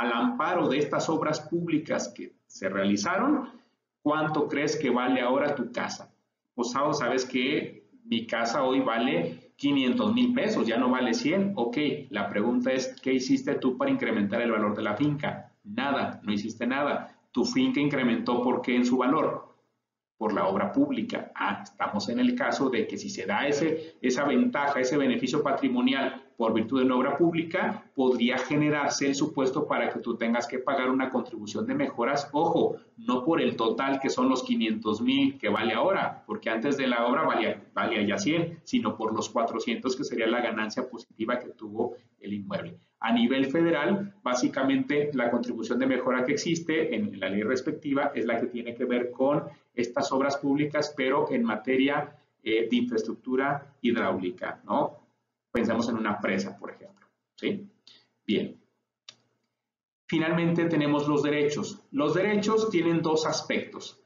al 0.00 0.12
amparo 0.12 0.68
de 0.68 0.78
estas 0.78 1.08
obras 1.10 1.40
públicas 1.40 2.12
que 2.16 2.32
se 2.46 2.68
realizaron, 2.68 3.50
¿cuánto 4.00 4.48
crees 4.48 4.76
que 4.76 4.88
vale 4.88 5.20
ahora 5.20 5.54
tu 5.54 5.70
casa? 5.70 6.10
Pues 6.54 6.70
sabes 6.70 7.26
que 7.26 7.90
mi 8.04 8.26
casa 8.26 8.64
hoy 8.64 8.80
vale 8.80 9.52
500 9.56 10.14
mil 10.14 10.32
pesos, 10.32 10.66
ya 10.66 10.78
no 10.78 10.90
vale 10.90 11.12
100. 11.12 11.52
Ok, 11.56 11.76
la 12.10 12.28
pregunta 12.28 12.72
es, 12.72 12.98
¿qué 13.02 13.12
hiciste 13.12 13.56
tú 13.56 13.76
para 13.76 13.90
incrementar 13.90 14.40
el 14.40 14.50
valor 14.50 14.74
de 14.74 14.82
la 14.82 14.96
finca? 14.96 15.52
Nada, 15.64 16.20
no 16.22 16.32
hiciste 16.32 16.66
nada. 16.66 17.18
Tu 17.30 17.44
finca 17.44 17.80
incrementó, 17.80 18.42
¿por 18.42 18.62
qué 18.62 18.74
en 18.74 18.86
su 18.86 18.96
valor? 18.96 19.54
Por 20.16 20.32
la 20.32 20.46
obra 20.46 20.72
pública. 20.72 21.32
Ah, 21.34 21.60
estamos 21.62 22.08
en 22.08 22.18
el 22.18 22.34
caso 22.34 22.70
de 22.70 22.86
que 22.86 22.96
si 22.96 23.10
se 23.10 23.26
da 23.26 23.46
ese, 23.46 23.96
esa 24.00 24.24
ventaja, 24.24 24.80
ese 24.80 24.96
beneficio 24.96 25.42
patrimonial 25.42 26.31
por 26.42 26.54
virtud 26.54 26.80
de 26.80 26.86
una 26.86 26.96
obra 26.96 27.16
pública, 27.16 27.84
podría 27.94 28.36
generarse 28.36 29.06
el 29.06 29.14
supuesto 29.14 29.68
para 29.68 29.90
que 29.90 30.00
tú 30.00 30.16
tengas 30.16 30.48
que 30.48 30.58
pagar 30.58 30.90
una 30.90 31.08
contribución 31.08 31.68
de 31.68 31.76
mejoras, 31.76 32.28
ojo, 32.32 32.78
no 32.96 33.24
por 33.24 33.40
el 33.40 33.54
total 33.54 34.00
que 34.00 34.10
son 34.10 34.28
los 34.28 34.42
500 34.42 35.02
mil 35.02 35.38
que 35.38 35.48
vale 35.48 35.72
ahora, 35.72 36.24
porque 36.26 36.50
antes 36.50 36.76
de 36.76 36.88
la 36.88 37.06
obra 37.06 37.22
valía, 37.22 37.62
valía 37.72 38.02
ya 38.02 38.18
100, 38.18 38.62
sino 38.64 38.96
por 38.96 39.14
los 39.14 39.28
400 39.28 39.94
que 39.94 40.02
sería 40.02 40.26
la 40.26 40.40
ganancia 40.40 40.90
positiva 40.90 41.38
que 41.38 41.50
tuvo 41.50 41.94
el 42.18 42.32
inmueble. 42.32 42.76
A 42.98 43.12
nivel 43.12 43.46
federal, 43.46 44.16
básicamente 44.24 45.12
la 45.14 45.30
contribución 45.30 45.78
de 45.78 45.86
mejora 45.86 46.24
que 46.24 46.32
existe 46.32 46.96
en 46.96 47.20
la 47.20 47.28
ley 47.28 47.44
respectiva 47.44 48.10
es 48.16 48.26
la 48.26 48.40
que 48.40 48.48
tiene 48.48 48.74
que 48.74 48.84
ver 48.84 49.12
con 49.12 49.44
estas 49.74 50.10
obras 50.10 50.38
públicas, 50.38 50.92
pero 50.96 51.30
en 51.30 51.44
materia 51.44 52.16
eh, 52.42 52.66
de 52.68 52.76
infraestructura 52.76 53.76
hidráulica, 53.80 54.60
¿no? 54.64 55.01
Pensamos 55.52 55.88
en 55.88 55.96
una 55.96 56.18
presa, 56.18 56.56
por 56.58 56.70
ejemplo. 56.70 57.06
¿sí? 57.36 57.68
Bien. 58.26 58.58
Finalmente 60.06 60.64
tenemos 60.66 61.06
los 61.06 61.22
derechos. 61.22 61.80
Los 61.90 62.14
derechos 62.14 62.70
tienen 62.70 63.02
dos 63.02 63.26
aspectos. 63.26 64.02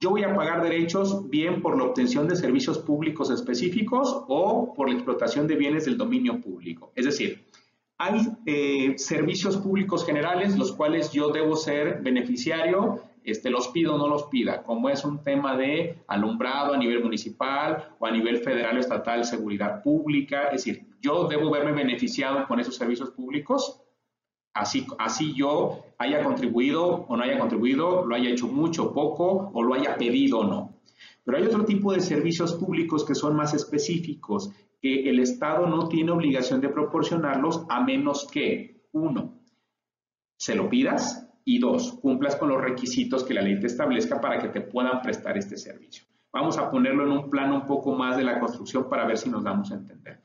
Yo 0.00 0.10
voy 0.10 0.22
a 0.22 0.34
pagar 0.34 0.62
derechos 0.62 1.28
bien 1.28 1.60
por 1.60 1.76
la 1.76 1.84
obtención 1.84 2.28
de 2.28 2.36
servicios 2.36 2.78
públicos 2.78 3.30
específicos 3.30 4.24
o 4.28 4.72
por 4.74 4.88
la 4.88 4.94
explotación 4.94 5.48
de 5.48 5.56
bienes 5.56 5.86
del 5.86 5.98
dominio 5.98 6.40
público. 6.40 6.92
Es 6.94 7.04
decir, 7.04 7.44
hay 7.98 8.28
eh, 8.46 8.94
servicios 8.96 9.56
públicos 9.56 10.06
generales 10.06 10.56
los 10.56 10.72
cuales 10.72 11.10
yo 11.12 11.30
debo 11.30 11.56
ser 11.56 12.00
beneficiario 12.00 13.02
este, 13.30 13.50
los 13.50 13.68
pido 13.68 13.94
o 13.94 13.98
no 13.98 14.08
los 14.08 14.24
pida, 14.24 14.62
como 14.62 14.88
es 14.88 15.04
un 15.04 15.22
tema 15.22 15.56
de 15.56 15.98
alumbrado 16.06 16.74
a 16.74 16.78
nivel 16.78 17.02
municipal 17.02 17.90
o 17.98 18.06
a 18.06 18.10
nivel 18.10 18.38
federal 18.38 18.76
o 18.76 18.80
estatal, 18.80 19.24
seguridad 19.24 19.82
pública, 19.82 20.48
es 20.48 20.64
decir, 20.64 20.86
yo 21.00 21.28
debo 21.28 21.50
verme 21.50 21.72
beneficiado 21.72 22.46
con 22.46 22.60
esos 22.60 22.76
servicios 22.76 23.10
públicos, 23.10 23.80
así, 24.54 24.86
así 24.98 25.34
yo 25.34 25.84
haya 25.98 26.24
contribuido 26.24 27.06
o 27.08 27.16
no 27.16 27.22
haya 27.22 27.38
contribuido, 27.38 28.04
lo 28.04 28.14
haya 28.14 28.30
hecho 28.30 28.48
mucho, 28.48 28.92
poco 28.92 29.50
o 29.52 29.62
lo 29.62 29.74
haya 29.74 29.96
pedido 29.96 30.40
o 30.40 30.44
no. 30.44 30.74
Pero 31.24 31.38
hay 31.38 31.44
otro 31.44 31.64
tipo 31.64 31.92
de 31.92 32.00
servicios 32.00 32.54
públicos 32.54 33.04
que 33.04 33.14
son 33.14 33.36
más 33.36 33.54
específicos, 33.54 34.50
que 34.80 35.08
el 35.10 35.18
Estado 35.18 35.66
no 35.66 35.88
tiene 35.88 36.12
obligación 36.12 36.60
de 36.60 36.68
proporcionarlos 36.68 37.64
a 37.68 37.82
menos 37.82 38.26
que, 38.26 38.82
uno, 38.92 39.34
se 40.36 40.54
lo 40.54 40.68
pidas, 40.68 41.27
y 41.48 41.58
dos, 41.58 41.94
cumplas 42.02 42.36
con 42.36 42.50
los 42.50 42.60
requisitos 42.60 43.24
que 43.24 43.32
la 43.32 43.40
ley 43.40 43.58
te 43.58 43.68
establezca 43.68 44.20
para 44.20 44.38
que 44.38 44.48
te 44.48 44.60
puedan 44.60 45.00
prestar 45.00 45.38
este 45.38 45.56
servicio. 45.56 46.04
Vamos 46.30 46.58
a 46.58 46.70
ponerlo 46.70 47.04
en 47.04 47.10
un 47.10 47.30
plano 47.30 47.54
un 47.54 47.66
poco 47.66 47.94
más 47.94 48.18
de 48.18 48.22
la 48.22 48.38
construcción 48.38 48.86
para 48.86 49.06
ver 49.06 49.16
si 49.16 49.30
nos 49.30 49.42
damos 49.42 49.72
a 49.72 49.76
entender. 49.76 50.20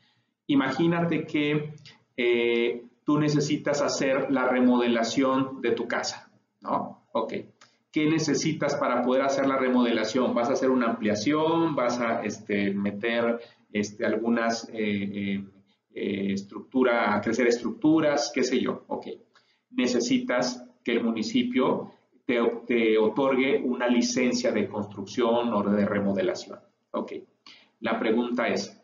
Imagínate 0.48 1.26
que 1.26 1.76
eh, 2.18 2.84
tú 3.06 3.18
necesitas 3.18 3.82
hacer 3.82 4.30
la 4.32 4.50
remodelación 4.50 5.62
de 5.62 5.72
tu 5.72 5.88
casa, 5.88 6.30
¿no? 6.60 7.06
Ok. 7.14 7.34
¿Qué 7.90 8.06
necesitas 8.06 8.76
para 8.76 9.02
poder 9.02 9.22
hacer 9.22 9.48
la 9.48 9.56
remodelación? 9.56 10.36
¿Vas 10.36 10.50
a 10.50 10.54
hacer 10.54 10.72
una 10.72 10.88
ampliación? 10.88 11.74
¿Vas 11.74 12.02
a 12.02 12.22
este, 12.22 12.72
meter 12.74 13.40
este, 13.72 14.06
algunas 14.06 14.68
eh, 14.74 15.42
eh, 15.94 16.34
estructuras, 16.34 17.24
crecer 17.24 17.48
estructuras? 17.48 18.30
¿Qué 18.36 18.44
sé 18.44 18.60
yo? 18.60 18.84
Ok. 18.88 19.08
Necesitas 19.72 20.63
que 20.84 20.92
el 20.92 21.04
municipio 21.04 21.92
te, 22.26 22.98
otorgue 22.98 23.62
una 23.64 23.88
licencia 23.88 24.52
de 24.52 24.68
construcción 24.68 25.54
o 25.54 25.64
de 25.64 25.86
remodelación. 25.86 26.60
Ok. 26.92 27.14
La 27.82 28.00
pregunta 28.00 28.48
es, 28.48 28.82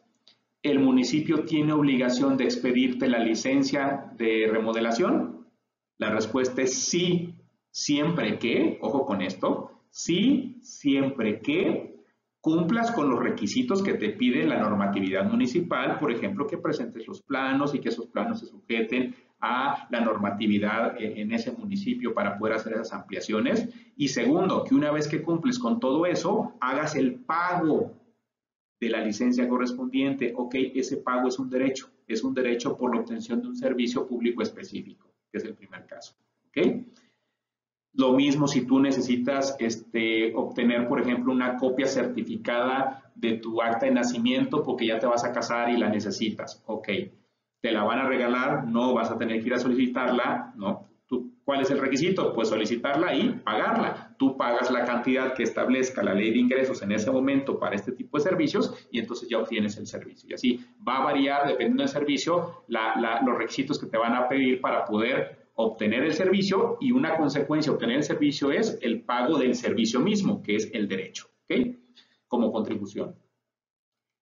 ¿el 0.61 0.79
municipio 0.79 1.43
tiene 1.45 1.73
obligación 1.73 2.35
de 2.35 2.45
expedirte 2.45 3.07
la 3.07 3.19
licencia 3.19 4.11
de 4.17 4.47
remodelación? 4.51 5.47
La 5.97 6.09
respuesta 6.09 6.61
es 6.61 6.73
sí, 6.73 7.35
siempre 7.71 8.37
que, 8.39 8.77
ojo 8.81 9.05
con 9.05 9.21
esto, 9.21 9.71
sí, 9.89 10.57
siempre 10.61 11.39
que 11.39 11.99
cumplas 12.41 12.91
con 12.91 13.09
los 13.09 13.19
requisitos 13.19 13.83
que 13.83 13.95
te 13.95 14.09
pide 14.09 14.45
la 14.45 14.59
normatividad 14.59 15.25
municipal, 15.25 15.99
por 15.99 16.11
ejemplo, 16.11 16.47
que 16.47 16.57
presentes 16.57 17.07
los 17.07 17.21
planos 17.21 17.75
y 17.75 17.79
que 17.79 17.89
esos 17.89 18.07
planos 18.07 18.39
se 18.39 18.47
sujeten 18.47 19.15
a 19.41 19.87
la 19.89 20.01
normatividad 20.01 20.95
en 20.99 21.31
ese 21.31 21.51
municipio 21.51 22.13
para 22.13 22.37
poder 22.37 22.55
hacer 22.55 22.73
esas 22.73 22.93
ampliaciones. 22.93 23.69
Y 23.95 24.09
segundo, 24.09 24.63
que 24.63 24.75
una 24.75 24.91
vez 24.91 25.07
que 25.07 25.21
cumples 25.21 25.59
con 25.59 25.79
todo 25.79 26.05
eso, 26.05 26.53
hagas 26.59 26.95
el 26.95 27.15
pago 27.15 27.93
de 28.79 28.89
la 28.89 29.03
licencia 29.03 29.47
correspondiente. 29.47 30.33
Ok, 30.35 30.55
ese 30.75 30.97
pago 30.97 31.29
es 31.29 31.39
un 31.39 31.49
derecho, 31.49 31.89
es 32.07 32.23
un 32.23 32.33
derecho 32.33 32.75
por 32.77 32.93
la 32.93 33.01
obtención 33.01 33.41
de 33.41 33.47
un 33.47 33.55
servicio 33.55 34.05
público 34.05 34.41
específico, 34.41 35.09
que 35.31 35.37
es 35.37 35.43
el 35.45 35.55
primer 35.55 35.85
caso. 35.85 36.15
Ok. 36.47 36.85
Lo 37.93 38.13
mismo 38.13 38.47
si 38.47 38.65
tú 38.65 38.79
necesitas 38.79 39.55
este, 39.59 40.33
obtener, 40.35 40.87
por 40.87 41.01
ejemplo, 41.01 41.31
una 41.31 41.57
copia 41.57 41.87
certificada 41.87 43.11
de 43.15 43.37
tu 43.37 43.61
acta 43.61 43.87
de 43.87 43.93
nacimiento 43.93 44.63
porque 44.63 44.85
ya 44.85 44.99
te 44.99 45.07
vas 45.07 45.23
a 45.23 45.33
casar 45.33 45.69
y 45.69 45.77
la 45.77 45.89
necesitas. 45.89 46.61
Ok 46.67 46.89
te 47.61 47.71
la 47.71 47.83
van 47.83 47.99
a 47.99 48.07
regalar, 48.07 48.67
no 48.67 48.93
vas 48.93 49.11
a 49.11 49.17
tener 49.17 49.41
que 49.41 49.47
ir 49.47 49.53
a 49.53 49.59
solicitarla, 49.59 50.53
¿no? 50.55 50.87
¿Tú, 51.07 51.33
¿Cuál 51.43 51.61
es 51.61 51.71
el 51.71 51.79
requisito? 51.79 52.33
Pues 52.33 52.49
solicitarla 52.49 53.15
y 53.15 53.29
pagarla. 53.43 54.15
Tú 54.19 54.37
pagas 54.37 54.69
la 54.69 54.85
cantidad 54.85 55.33
que 55.33 55.43
establezca 55.43 56.03
la 56.03 56.13
ley 56.13 56.31
de 56.31 56.37
ingresos 56.37 56.81
en 56.83 56.91
ese 56.91 57.09
momento 57.09 57.57
para 57.57 57.75
este 57.75 57.91
tipo 57.91 58.17
de 58.17 58.23
servicios 58.23 58.87
y 58.91 58.99
entonces 58.99 59.27
ya 59.27 59.39
obtienes 59.39 59.75
el 59.77 59.87
servicio. 59.87 60.29
Y 60.29 60.33
así 60.33 60.65
va 60.87 60.97
a 60.97 61.03
variar, 61.05 61.47
dependiendo 61.47 61.81
del 61.81 61.89
servicio, 61.89 62.63
los 62.67 63.37
requisitos 63.37 63.79
que 63.79 63.87
te 63.87 63.97
van 63.97 64.13
a 64.13 64.29
pedir 64.29 64.61
para 64.61 64.85
poder 64.85 65.49
obtener 65.55 66.03
el 66.03 66.13
servicio 66.13 66.77
y 66.79 66.91
una 66.91 67.17
consecuencia 67.17 67.71
de 67.71 67.75
obtener 67.75 67.97
el 67.97 68.03
servicio 68.03 68.51
es 68.51 68.77
el 68.81 69.01
pago 69.01 69.37
del 69.37 69.55
servicio 69.55 69.99
mismo, 69.99 70.41
que 70.41 70.55
es 70.55 70.69
el 70.73 70.87
derecho, 70.87 71.27
¿ok? 71.49 71.75
Como 72.27 72.51
contribución. 72.51 73.15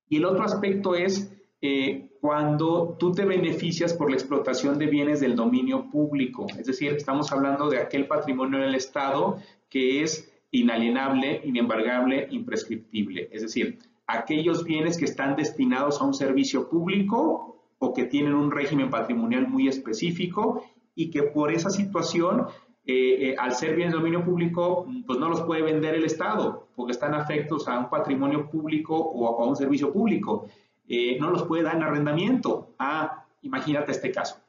Y 0.10 0.17
el 0.17 0.26
otro 0.26 0.43
aspecto 0.43 0.95
es 0.95 1.32
eh, 1.62 2.07
cuando 2.21 2.95
tú 2.99 3.12
te 3.12 3.25
beneficias 3.25 3.93
por 3.93 4.10
la 4.10 4.15
explotación 4.15 4.77
de 4.77 4.88
bienes 4.88 5.19
del 5.19 5.36
dominio 5.36 5.89
público. 5.89 6.47
Es 6.58 6.65
decir, 6.65 6.93
estamos 6.93 7.32
hablando 7.32 7.69
de 7.69 7.80
aquel 7.80 8.08
patrimonio 8.08 8.60
del 8.60 8.75
Estado 8.75 9.38
que 9.69 10.03
es 10.03 10.32
inalienable, 10.51 11.41
inembargable, 11.43 12.27
imprescriptible. 12.32 13.30
Es 13.32 13.41
decir, 13.41 13.80
aquellos 14.08 14.63
bienes 14.63 14.97
que 14.97 15.06
están 15.06 15.36
destinados 15.36 16.01
a 16.01 16.06
un 16.06 16.13
servicio 16.13 16.69
público 16.69 17.58
o 17.80 17.93
que 17.93 18.06
tienen 18.06 18.34
un 18.34 18.51
régimen 18.51 18.89
patrimonial 18.89 19.47
muy 19.47 19.67
específico 19.67 20.63
y 20.95 21.12
que 21.12 21.23
por 21.23 21.51
esa 21.51 21.69
situación, 21.69 22.47
eh, 22.86 23.30
eh, 23.30 23.36
al 23.38 23.53
ser 23.53 23.75
bienes 23.75 23.93
de 23.93 23.99
dominio 23.99 24.23
público, 24.23 24.88
pues 25.06 25.19
no 25.19 25.30
los 25.30 25.41
puede 25.41 25.62
vender 25.62 25.93
el 25.95 26.06
Estado 26.06 26.67
porque 26.75 26.93
están 26.93 27.13
afectos 27.13 27.67
a 27.67 27.77
un 27.77 27.89
patrimonio 27.89 28.49
público 28.49 28.95
o 28.95 29.43
a 29.43 29.45
un 29.45 29.56
servicio 29.56 29.91
público. 29.91 30.47
Eh, 30.88 31.17
no 31.19 31.30
los 31.30 31.43
puede 31.43 31.63
dar 31.63 31.76
en 31.76 31.84
arrendamiento. 31.84 32.76
Ah, 32.80 33.26
imagínate 33.41 33.91
este 33.91 34.12
caso. 34.12 34.39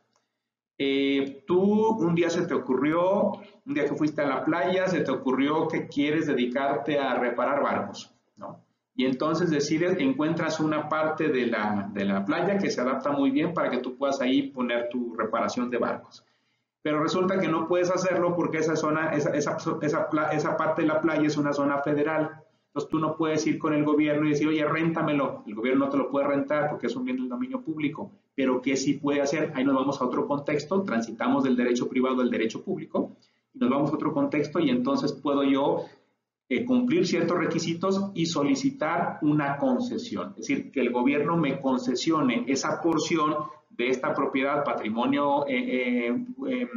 Eh, 0.80 1.42
tú 1.46 1.60
un 1.60 2.14
día 2.14 2.30
se 2.30 2.46
te 2.46 2.54
ocurrió, 2.54 3.32
un 3.66 3.74
día 3.74 3.84
que 3.84 3.96
fuiste 3.96 4.22
a 4.22 4.26
la 4.26 4.44
playa, 4.44 4.86
se 4.86 5.00
te 5.00 5.10
ocurrió 5.10 5.66
que 5.66 5.88
quieres 5.88 6.28
dedicarte 6.28 6.98
a 6.98 7.14
reparar 7.14 7.62
barcos, 7.62 8.14
¿no? 8.36 8.64
Y 8.94 9.04
entonces 9.06 9.50
decides, 9.50 9.96
encuentras 9.98 10.60
una 10.60 10.88
parte 10.88 11.28
de 11.28 11.46
la, 11.46 11.88
de 11.92 12.04
la 12.04 12.24
playa 12.24 12.58
que 12.58 12.70
se 12.70 12.80
adapta 12.80 13.12
muy 13.12 13.30
bien 13.30 13.54
para 13.54 13.70
que 13.70 13.78
tú 13.78 13.96
puedas 13.96 14.20
ahí 14.20 14.50
poner 14.50 14.88
tu 14.88 15.14
reparación 15.14 15.70
de 15.70 15.78
barcos. 15.78 16.24
Pero 16.82 17.02
resulta 17.02 17.38
que 17.38 17.48
no 17.48 17.68
puedes 17.68 17.90
hacerlo 17.90 18.34
porque 18.34 18.58
esa 18.58 18.74
zona, 18.74 19.10
esa, 19.12 19.30
esa, 19.30 19.56
esa, 19.82 20.08
esa 20.32 20.56
parte 20.56 20.82
de 20.82 20.88
la 20.88 21.00
playa 21.00 21.26
es 21.26 21.36
una 21.36 21.52
zona 21.52 21.78
federal. 21.78 22.42
Entonces 22.68 22.90
tú 22.90 22.98
no 22.98 23.16
puedes 23.16 23.46
ir 23.46 23.58
con 23.58 23.72
el 23.72 23.84
gobierno 23.84 24.26
y 24.26 24.30
decir, 24.30 24.46
oye, 24.46 24.64
réntamelo. 24.64 25.42
El 25.46 25.54
gobierno 25.54 25.86
no 25.86 25.90
te 25.90 25.96
lo 25.96 26.10
puede 26.10 26.26
rentar 26.26 26.70
porque 26.70 26.86
es 26.86 26.96
un 26.96 27.04
bien 27.04 27.16
del 27.16 27.28
dominio 27.28 27.60
público. 27.62 28.12
Pero 28.34 28.60
¿qué 28.62 28.76
sí 28.76 28.94
puede 28.94 29.20
hacer? 29.20 29.52
Ahí 29.54 29.64
nos 29.64 29.74
vamos 29.74 30.00
a 30.00 30.04
otro 30.04 30.26
contexto, 30.26 30.82
transitamos 30.82 31.44
del 31.44 31.56
derecho 31.56 31.88
privado 31.88 32.20
al 32.20 32.30
derecho 32.30 32.62
público 32.62 33.16
y 33.54 33.58
nos 33.58 33.70
vamos 33.70 33.90
a 33.90 33.94
otro 33.94 34.12
contexto 34.12 34.60
y 34.60 34.70
entonces 34.70 35.12
puedo 35.12 35.42
yo 35.42 35.86
eh, 36.50 36.64
cumplir 36.64 37.06
ciertos 37.06 37.36
requisitos 37.36 38.10
y 38.14 38.26
solicitar 38.26 39.18
una 39.22 39.58
concesión. 39.58 40.30
Es 40.30 40.46
decir, 40.46 40.70
que 40.70 40.80
el 40.80 40.90
gobierno 40.90 41.36
me 41.36 41.60
concesione 41.60 42.44
esa 42.46 42.80
porción 42.80 43.34
de 43.68 43.88
esta 43.88 44.14
propiedad, 44.14 44.64
patrimonio 44.64 45.46
eh, 45.46 46.08
eh, 46.48 46.68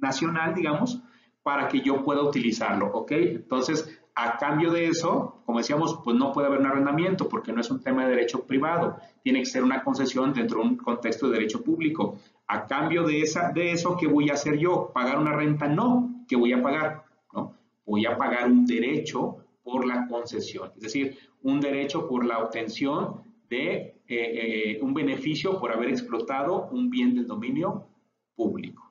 nacional, 0.00 0.54
digamos, 0.54 1.00
para 1.42 1.68
que 1.68 1.80
yo 1.80 2.04
pueda 2.04 2.22
utilizarlo, 2.22 2.86
¿ok? 2.92 3.12
Entonces, 3.12 4.01
a 4.14 4.36
cambio 4.36 4.70
de 4.70 4.86
eso, 4.86 5.42
como 5.46 5.58
decíamos, 5.58 6.00
pues 6.04 6.16
no 6.16 6.32
puede 6.32 6.48
haber 6.48 6.60
un 6.60 6.66
arrendamiento 6.66 7.28
porque 7.28 7.52
no 7.52 7.60
es 7.60 7.70
un 7.70 7.82
tema 7.82 8.04
de 8.04 8.10
derecho 8.10 8.44
privado, 8.44 8.96
tiene 9.22 9.40
que 9.40 9.46
ser 9.46 9.64
una 9.64 9.82
concesión 9.82 10.32
dentro 10.34 10.60
de 10.60 10.68
un 10.68 10.76
contexto 10.76 11.28
de 11.28 11.38
derecho 11.38 11.62
público. 11.62 12.18
A 12.46 12.66
cambio 12.66 13.04
de, 13.04 13.22
esa, 13.22 13.50
de 13.52 13.72
eso, 13.72 13.96
¿qué 13.96 14.06
voy 14.06 14.28
a 14.28 14.34
hacer 14.34 14.58
yo? 14.58 14.90
¿Pagar 14.92 15.18
una 15.18 15.32
renta? 15.32 15.66
No, 15.66 16.24
¿qué 16.28 16.36
voy 16.36 16.52
a 16.52 16.62
pagar? 16.62 17.04
¿No? 17.32 17.54
Voy 17.86 18.04
a 18.04 18.16
pagar 18.18 18.50
un 18.50 18.66
derecho 18.66 19.38
por 19.62 19.86
la 19.86 20.06
concesión, 20.08 20.72
es 20.76 20.82
decir, 20.82 21.16
un 21.42 21.60
derecho 21.60 22.08
por 22.08 22.24
la 22.26 22.38
obtención 22.40 23.22
de 23.48 23.72
eh, 23.72 23.96
eh, 24.08 24.78
un 24.82 24.92
beneficio 24.92 25.58
por 25.58 25.72
haber 25.72 25.88
explotado 25.88 26.68
un 26.72 26.90
bien 26.90 27.14
del 27.14 27.26
dominio 27.26 27.86
público. 28.34 28.81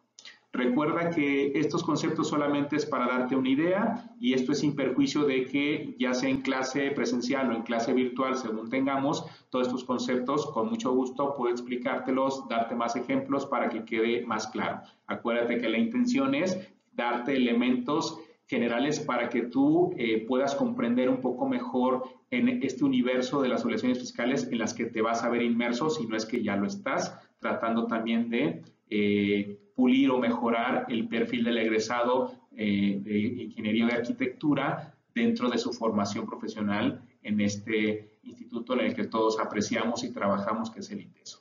Recuerda 0.54 1.12
que 1.12 1.54
estos 1.56 1.82
conceptos 1.82 2.28
solamente 2.28 2.76
es 2.76 2.86
para 2.86 3.08
darte 3.08 3.38
una 3.38 3.50
idea 3.50 4.14
y 4.20 4.34
esto 4.34 4.52
es 4.52 4.60
sin 4.60 4.76
perjuicio 4.76 5.24
de 5.24 5.46
que 5.46 5.96
ya 5.98 6.14
sea 6.14 6.30
en 6.30 6.42
clase 6.42 6.92
presencial 6.92 7.50
o 7.50 7.56
en 7.56 7.62
clase 7.62 7.94
virtual, 7.94 8.36
según 8.36 8.70
tengamos, 8.70 9.26
todos 9.50 9.68
estos 9.68 9.86
conceptos 9.86 10.52
con 10.52 10.68
mucho 10.68 10.92
gusto 10.92 11.36
puedo 11.36 11.54
explicártelos, 11.54 12.50
darte 12.50 12.76
más 12.76 12.98
ejemplos 12.98 13.46
para 13.46 13.70
que 13.70 13.86
quede 13.86 14.26
más 14.26 14.48
claro. 14.48 14.82
Acuérdate 15.08 15.58
que 15.58 15.70
la 15.70 15.78
intención 15.78 16.36
es 16.36 16.60
darte 16.92 17.34
elementos 17.34 18.20
generales 18.48 19.00
para 19.00 19.30
que 19.30 19.44
tú 19.44 19.94
eh, 19.98 20.26
puedas 20.28 20.56
comprender 20.56 21.08
un 21.10 21.22
poco 21.22 21.48
mejor 21.48 22.04
en 22.30 22.62
este 22.62 22.84
universo 22.84 23.42
de 23.42 23.48
las 23.48 23.64
obligaciones 23.64 24.00
fiscales 24.00 24.50
en 24.52 24.58
las 24.58 24.74
que 24.74 24.86
te 24.86 25.02
vas 25.02 25.24
a 25.24 25.30
ver 25.30 25.42
inmerso, 25.42 25.90
si 25.90 26.06
no 26.06 26.18
es 26.18 26.26
que 26.26 26.44
ya 26.44 26.58
lo 26.58 26.68
estás, 26.68 27.18
tratando 27.40 27.88
también 27.88 28.30
de 28.30 28.62
eh, 28.90 29.58
pulir 29.82 30.12
o 30.12 30.20
mejorar 30.20 30.86
el 30.90 31.08
perfil 31.08 31.44
del 31.44 31.58
egresado 31.58 32.36
eh, 32.56 33.00
de 33.02 33.18
ingeniería 33.46 33.88
de 33.88 33.94
arquitectura 33.94 34.96
dentro 35.16 35.50
de 35.50 35.58
su 35.58 35.74
formación 35.74 36.28
profesional 36.28 37.02
en 37.24 37.42
este 37.42 38.20
instituto 38.22 38.74
en 38.74 38.82
el 38.82 38.94
que 38.94 39.06
todos 39.06 39.40
apreciamos 39.40 40.04
y 40.04 40.14
trabajamos, 40.14 40.70
que 40.70 40.82
es 40.82 40.92
el 40.92 41.02
INTESO. 41.02 41.40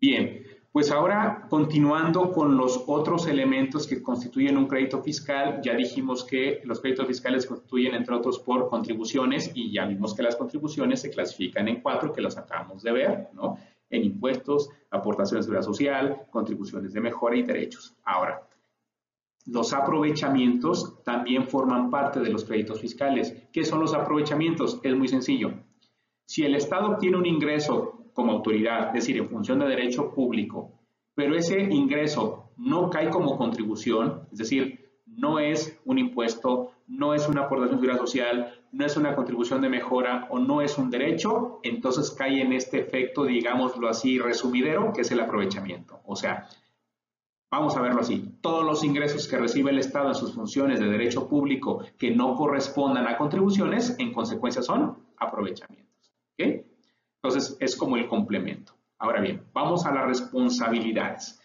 Bien, 0.00 0.45
pues 0.76 0.90
ahora, 0.90 1.46
continuando 1.48 2.32
con 2.32 2.58
los 2.58 2.84
otros 2.86 3.26
elementos 3.28 3.86
que 3.86 4.02
constituyen 4.02 4.58
un 4.58 4.66
crédito 4.66 5.02
fiscal, 5.02 5.62
ya 5.64 5.74
dijimos 5.74 6.22
que 6.22 6.60
los 6.64 6.82
créditos 6.82 7.06
fiscales 7.06 7.46
constituyen, 7.46 7.94
entre 7.94 8.14
otros, 8.14 8.40
por 8.40 8.68
contribuciones 8.68 9.50
y 9.54 9.72
ya 9.72 9.86
vimos 9.86 10.12
que 10.12 10.22
las 10.22 10.36
contribuciones 10.36 11.00
se 11.00 11.08
clasifican 11.08 11.66
en 11.68 11.80
cuatro, 11.80 12.12
que 12.12 12.20
los 12.20 12.36
acabamos 12.36 12.82
de 12.82 12.92
ver, 12.92 13.28
¿no? 13.32 13.56
En 13.88 14.04
impuestos, 14.04 14.68
aportaciones 14.90 15.46
de 15.46 15.52
seguridad 15.52 15.64
social, 15.64 16.26
contribuciones 16.30 16.92
de 16.92 17.00
mejora 17.00 17.36
y 17.36 17.42
derechos. 17.42 17.96
Ahora, 18.04 18.46
los 19.46 19.72
aprovechamientos 19.72 21.02
también 21.04 21.48
forman 21.48 21.90
parte 21.90 22.20
de 22.20 22.28
los 22.28 22.44
créditos 22.44 22.82
fiscales. 22.82 23.34
¿Qué 23.50 23.64
son 23.64 23.80
los 23.80 23.94
aprovechamientos? 23.94 24.78
Es 24.82 24.94
muy 24.94 25.08
sencillo. 25.08 25.54
Si 26.26 26.44
el 26.44 26.54
Estado 26.54 26.88
obtiene 26.88 27.16
un 27.16 27.24
ingreso 27.24 27.96
como 28.16 28.32
autoridad, 28.32 28.88
es 28.88 28.94
decir, 28.94 29.18
en 29.18 29.28
función 29.28 29.58
de 29.58 29.68
derecho 29.68 30.12
público, 30.12 30.72
pero 31.14 31.36
ese 31.36 31.60
ingreso 31.60 32.50
no 32.56 32.88
cae 32.88 33.10
como 33.10 33.36
contribución, 33.36 34.26
es 34.32 34.38
decir, 34.38 34.90
no 35.04 35.38
es 35.38 35.78
un 35.84 35.98
impuesto, 35.98 36.72
no 36.86 37.12
es 37.12 37.28
una 37.28 37.42
aportación 37.42 37.78
de 37.78 37.98
social, 37.98 38.54
no 38.72 38.86
es 38.86 38.96
una 38.96 39.14
contribución 39.14 39.60
de 39.60 39.68
mejora 39.68 40.28
o 40.30 40.38
no 40.38 40.62
es 40.62 40.78
un 40.78 40.88
derecho, 40.88 41.60
entonces 41.62 42.10
cae 42.10 42.40
en 42.40 42.54
este 42.54 42.80
efecto, 42.80 43.24
digámoslo 43.24 43.86
así, 43.86 44.18
resumidero, 44.18 44.94
que 44.94 45.02
es 45.02 45.10
el 45.10 45.20
aprovechamiento. 45.20 46.00
O 46.06 46.16
sea, 46.16 46.48
vamos 47.50 47.76
a 47.76 47.82
verlo 47.82 48.00
así, 48.00 48.38
todos 48.40 48.64
los 48.64 48.82
ingresos 48.82 49.28
que 49.28 49.36
recibe 49.36 49.72
el 49.72 49.78
Estado 49.78 50.08
en 50.08 50.14
sus 50.14 50.34
funciones 50.34 50.80
de 50.80 50.86
derecho 50.86 51.28
público 51.28 51.84
que 51.98 52.10
no 52.12 52.34
correspondan 52.34 53.06
a 53.06 53.18
contribuciones, 53.18 53.94
en 53.98 54.14
consecuencia 54.14 54.62
son 54.62 54.96
aprovechamientos. 55.18 56.14
¿okay? 56.32 56.65
Entonces, 57.26 57.56
es 57.58 57.74
como 57.74 57.96
el 57.96 58.06
complemento. 58.06 58.72
Ahora 58.98 59.20
bien, 59.20 59.42
vamos 59.52 59.84
a 59.84 59.92
las 59.92 60.06
responsabilidades. 60.06 61.40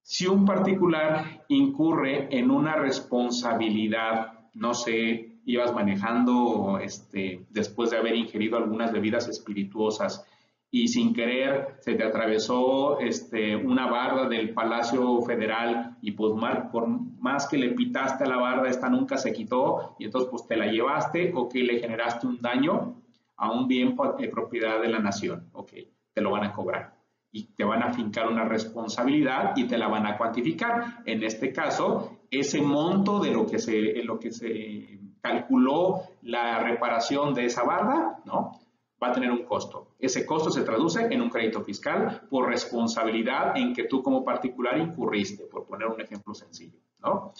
Si 0.00 0.26
un 0.26 0.46
particular 0.46 1.44
incurre 1.48 2.28
en 2.30 2.50
una 2.50 2.76
responsabilidad, 2.76 4.48
no 4.54 4.72
sé, 4.72 5.38
ibas 5.44 5.74
manejando 5.74 6.78
este, 6.82 7.44
después 7.50 7.90
de 7.90 7.98
haber 7.98 8.14
ingerido 8.14 8.56
algunas 8.56 8.90
bebidas 8.90 9.28
espirituosas 9.28 10.26
y 10.70 10.88
sin 10.88 11.12
querer 11.12 11.74
se 11.80 11.94
te 11.94 12.04
atravesó 12.04 13.00
este, 13.00 13.56
una 13.56 13.86
barda 13.86 14.28
del 14.28 14.54
Palacio 14.54 15.20
Federal 15.22 15.98
y 16.00 16.12
pues 16.12 16.32
por 16.72 16.88
más 16.88 17.46
que 17.48 17.58
le 17.58 17.72
pitaste 17.72 18.24
a 18.24 18.28
la 18.28 18.38
barda, 18.38 18.68
esta 18.68 18.88
nunca 18.88 19.18
se 19.18 19.32
quitó 19.32 19.96
y 19.98 20.06
entonces 20.06 20.30
pues 20.30 20.46
te 20.46 20.56
la 20.56 20.66
llevaste 20.66 21.32
o 21.34 21.48
que 21.48 21.60
le 21.60 21.80
generaste 21.80 22.26
un 22.26 22.40
daño, 22.40 22.99
a 23.40 23.50
un 23.50 23.66
bien 23.66 23.96
de 24.18 24.28
propiedad 24.28 24.80
de 24.80 24.88
la 24.88 24.98
nación. 24.98 25.48
Ok, 25.52 25.72
te 26.12 26.20
lo 26.20 26.30
van 26.30 26.44
a 26.44 26.52
cobrar 26.52 26.94
y 27.32 27.54
te 27.54 27.64
van 27.64 27.82
a 27.82 27.92
fincar 27.92 28.28
una 28.28 28.44
responsabilidad 28.44 29.52
y 29.56 29.66
te 29.66 29.78
la 29.78 29.88
van 29.88 30.06
a 30.06 30.18
cuantificar. 30.18 31.02
En 31.06 31.22
este 31.22 31.52
caso, 31.52 32.20
ese 32.30 32.60
monto 32.60 33.18
de 33.18 33.30
lo 33.30 33.46
que 33.46 33.58
se, 33.58 34.02
lo 34.04 34.18
que 34.18 34.30
se 34.30 35.00
calculó 35.22 36.02
la 36.22 36.60
reparación 36.60 37.32
de 37.32 37.46
esa 37.46 37.62
barda, 37.62 38.20
¿no? 38.26 38.60
Va 39.02 39.08
a 39.08 39.12
tener 39.12 39.30
un 39.30 39.44
costo. 39.44 39.94
Ese 39.98 40.26
costo 40.26 40.50
se 40.50 40.62
traduce 40.62 41.02
en 41.02 41.22
un 41.22 41.30
crédito 41.30 41.62
fiscal 41.62 42.22
por 42.28 42.46
responsabilidad 42.46 43.56
en 43.56 43.72
que 43.72 43.84
tú 43.84 44.02
como 44.02 44.22
particular 44.22 44.76
incurriste, 44.76 45.46
por 45.46 45.66
poner 45.66 45.88
un 45.88 46.00
ejemplo 46.00 46.34
sencillo, 46.34 46.78
¿no? 46.98 47.32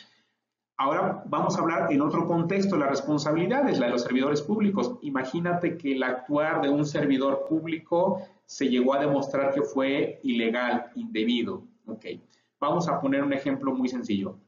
Ahora 0.80 1.22
vamos 1.26 1.58
a 1.58 1.60
hablar 1.60 1.92
en 1.92 2.00
otro 2.00 2.26
contexto, 2.26 2.74
la 2.78 2.86
responsabilidad 2.86 3.68
es 3.68 3.78
la 3.78 3.84
de 3.84 3.92
los 3.92 4.02
servidores 4.02 4.40
públicos. 4.40 4.96
Imagínate 5.02 5.76
que 5.76 5.92
el 5.92 6.02
actuar 6.02 6.62
de 6.62 6.70
un 6.70 6.86
servidor 6.86 7.44
público 7.46 8.22
se 8.46 8.70
llegó 8.70 8.94
a 8.94 8.98
demostrar 8.98 9.52
que 9.52 9.60
fue 9.60 10.20
ilegal, 10.22 10.86
indebido. 10.94 11.64
Ok, 11.84 12.06
vamos 12.58 12.88
a 12.88 12.98
poner 12.98 13.22
un 13.22 13.34
ejemplo 13.34 13.74
muy 13.74 13.88
sencillo. 13.88 14.38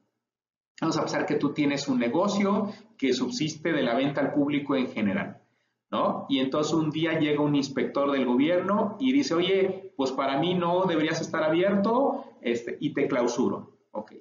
Vamos 0.80 0.96
a 0.96 1.00
pensar 1.00 1.26
que 1.26 1.34
tú 1.34 1.52
tienes 1.52 1.86
un 1.86 1.98
negocio 1.98 2.70
que 2.96 3.12
subsiste 3.12 3.70
de 3.70 3.82
la 3.82 3.94
venta 3.94 4.22
al 4.22 4.32
público 4.32 4.74
en 4.74 4.86
general, 4.86 5.42
¿no? 5.90 6.24
Y 6.30 6.38
entonces 6.38 6.72
un 6.72 6.90
día 6.90 7.18
llega 7.18 7.42
un 7.42 7.56
inspector 7.56 8.10
del 8.10 8.24
gobierno 8.24 8.96
y 8.98 9.12
dice, 9.12 9.34
oye, 9.34 9.92
pues 9.98 10.12
para 10.12 10.38
mí 10.38 10.54
no 10.54 10.86
deberías 10.86 11.20
estar 11.20 11.42
abierto 11.42 12.24
este, 12.40 12.78
y 12.80 12.94
te 12.94 13.06
clausuro. 13.06 13.76
Ok, 13.90 14.14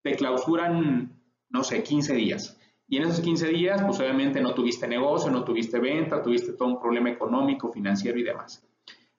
te 0.00 0.14
clausuran 0.14 1.20
no 1.52 1.62
sé, 1.62 1.82
15 1.82 2.14
días. 2.14 2.58
Y 2.88 2.96
en 2.96 3.04
esos 3.04 3.20
15 3.20 3.48
días, 3.48 3.82
pues 3.82 4.00
obviamente 4.00 4.40
no 4.40 4.54
tuviste 4.54 4.86
negocio, 4.86 5.30
no 5.30 5.44
tuviste 5.44 5.78
venta, 5.78 6.22
tuviste 6.22 6.52
todo 6.52 6.68
un 6.68 6.80
problema 6.80 7.10
económico, 7.10 7.72
financiero 7.72 8.18
y 8.18 8.22
demás. 8.22 8.66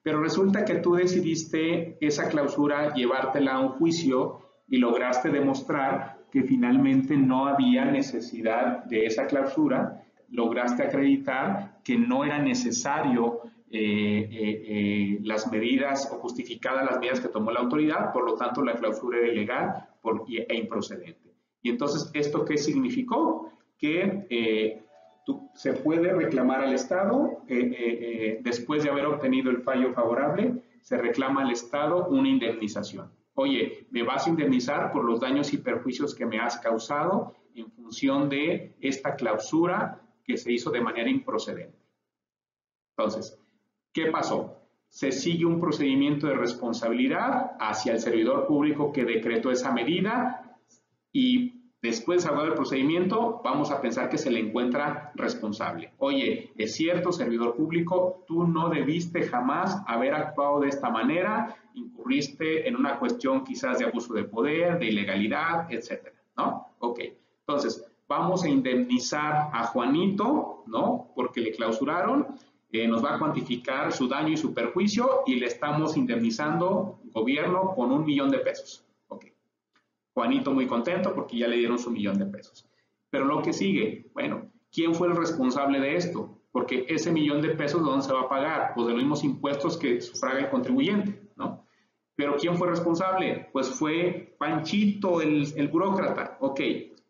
Pero 0.02 0.20
resulta 0.20 0.64
que 0.64 0.76
tú 0.76 0.94
decidiste 0.94 1.96
esa 2.00 2.28
clausura 2.28 2.92
llevártela 2.94 3.54
a 3.54 3.60
un 3.60 3.70
juicio 3.70 4.40
y 4.68 4.76
lograste 4.76 5.30
demostrar 5.30 6.26
que 6.30 6.42
finalmente 6.42 7.16
no 7.16 7.46
había 7.46 7.84
necesidad 7.84 8.84
de 8.84 9.06
esa 9.06 9.26
clausura, 9.26 10.04
lograste 10.30 10.82
acreditar 10.82 11.80
que 11.82 11.96
no 11.96 12.24
era 12.24 12.38
necesario 12.38 13.40
eh, 13.70 13.80
eh, 13.80 14.64
eh, 14.68 15.18
las 15.22 15.50
medidas 15.50 16.10
o 16.12 16.18
justificadas 16.18 16.84
las 16.84 17.00
medidas 17.00 17.20
que 17.20 17.28
tomó 17.28 17.50
la 17.50 17.60
autoridad, 17.60 18.12
por 18.12 18.24
lo 18.24 18.34
tanto 18.34 18.62
la 18.62 18.74
clausura 18.74 19.18
era 19.18 19.28
ilegal 19.28 19.88
e 20.28 20.54
improcedente. 20.56 21.23
Y 21.64 21.70
entonces, 21.70 22.10
¿esto 22.12 22.44
qué 22.44 22.58
significó? 22.58 23.50
Que 23.78 24.26
eh, 24.28 24.84
se 25.54 25.72
puede 25.72 26.12
reclamar 26.12 26.60
al 26.60 26.74
Estado, 26.74 27.42
eh, 27.48 27.74
eh, 27.78 28.40
después 28.42 28.84
de 28.84 28.90
haber 28.90 29.06
obtenido 29.06 29.50
el 29.50 29.62
fallo 29.62 29.94
favorable, 29.94 30.62
se 30.82 30.98
reclama 30.98 31.42
al 31.42 31.50
Estado 31.50 32.06
una 32.08 32.28
indemnización. 32.28 33.10
Oye, 33.32 33.86
me 33.90 34.02
vas 34.02 34.26
a 34.26 34.30
indemnizar 34.30 34.92
por 34.92 35.06
los 35.06 35.20
daños 35.20 35.54
y 35.54 35.56
perjuicios 35.56 36.14
que 36.14 36.26
me 36.26 36.38
has 36.38 36.58
causado 36.58 37.34
en 37.54 37.72
función 37.72 38.28
de 38.28 38.76
esta 38.82 39.16
clausura 39.16 40.02
que 40.22 40.36
se 40.36 40.52
hizo 40.52 40.70
de 40.70 40.82
manera 40.82 41.08
improcedente. 41.08 41.78
Entonces, 42.90 43.40
¿qué 43.90 44.10
pasó? 44.10 44.60
Se 44.90 45.10
sigue 45.10 45.46
un 45.46 45.62
procedimiento 45.62 46.26
de 46.26 46.34
responsabilidad 46.34 47.52
hacia 47.58 47.94
el 47.94 48.00
servidor 48.00 48.46
público 48.46 48.92
que 48.92 49.04
decretó 49.04 49.50
esa 49.50 49.72
medida 49.72 50.42
y 51.14 51.53
Después 51.84 52.22
de 52.22 52.30
saber 52.30 52.46
el 52.48 52.54
procedimiento, 52.54 53.42
vamos 53.44 53.70
a 53.70 53.82
pensar 53.82 54.08
que 54.08 54.16
se 54.16 54.30
le 54.30 54.40
encuentra 54.40 55.12
responsable. 55.16 55.92
Oye, 55.98 56.50
es 56.56 56.74
cierto, 56.74 57.12
servidor 57.12 57.56
público, 57.56 58.24
tú 58.26 58.46
no 58.46 58.70
debiste 58.70 59.24
jamás 59.24 59.82
haber 59.86 60.14
actuado 60.14 60.60
de 60.60 60.70
esta 60.70 60.88
manera, 60.88 61.54
incurriste 61.74 62.66
en 62.66 62.76
una 62.76 62.98
cuestión 62.98 63.44
quizás 63.44 63.80
de 63.80 63.84
abuso 63.84 64.14
de 64.14 64.24
poder, 64.24 64.78
de 64.78 64.86
ilegalidad, 64.86 65.70
etcétera, 65.70 66.16
¿no? 66.38 66.68
Ok, 66.78 67.00
entonces, 67.40 67.84
vamos 68.08 68.44
a 68.44 68.48
indemnizar 68.48 69.50
a 69.52 69.66
Juanito, 69.66 70.64
¿no? 70.66 71.10
Porque 71.14 71.42
le 71.42 71.52
clausuraron, 71.52 72.28
eh, 72.72 72.88
nos 72.88 73.04
va 73.04 73.16
a 73.16 73.18
cuantificar 73.18 73.92
su 73.92 74.08
daño 74.08 74.30
y 74.30 74.38
su 74.38 74.54
perjuicio 74.54 75.20
y 75.26 75.34
le 75.34 75.48
estamos 75.48 75.98
indemnizando, 75.98 77.00
gobierno, 77.12 77.74
con 77.74 77.92
un 77.92 78.06
millón 78.06 78.30
de 78.30 78.38
pesos. 78.38 78.84
Juanito 80.14 80.52
muy 80.52 80.66
contento 80.66 81.12
porque 81.12 81.38
ya 81.38 81.48
le 81.48 81.56
dieron 81.56 81.78
su 81.78 81.90
millón 81.90 82.18
de 82.18 82.26
pesos. 82.26 82.66
Pero 83.10 83.24
lo 83.24 83.42
que 83.42 83.52
sigue, 83.52 84.06
bueno, 84.14 84.50
¿quién 84.72 84.94
fue 84.94 85.08
el 85.08 85.16
responsable 85.16 85.80
de 85.80 85.96
esto? 85.96 86.38
Porque 86.52 86.86
ese 86.88 87.10
millón 87.10 87.42
de 87.42 87.50
pesos, 87.50 87.82
¿de 87.82 87.90
dónde 87.90 88.06
se 88.06 88.12
va 88.12 88.22
a 88.22 88.28
pagar? 88.28 88.72
Pues 88.74 88.86
de 88.86 88.92
los 88.92 89.02
mismos 89.02 89.24
impuestos 89.24 89.76
que 89.76 90.00
sufraga 90.00 90.38
el 90.38 90.50
contribuyente, 90.50 91.20
¿no? 91.36 91.66
Pero 92.14 92.36
¿quién 92.36 92.56
fue 92.56 92.68
responsable? 92.68 93.48
Pues 93.52 93.68
fue 93.68 94.36
Panchito, 94.38 95.20
el, 95.20 95.52
el 95.56 95.68
burócrata. 95.68 96.36
Ok, 96.40 96.60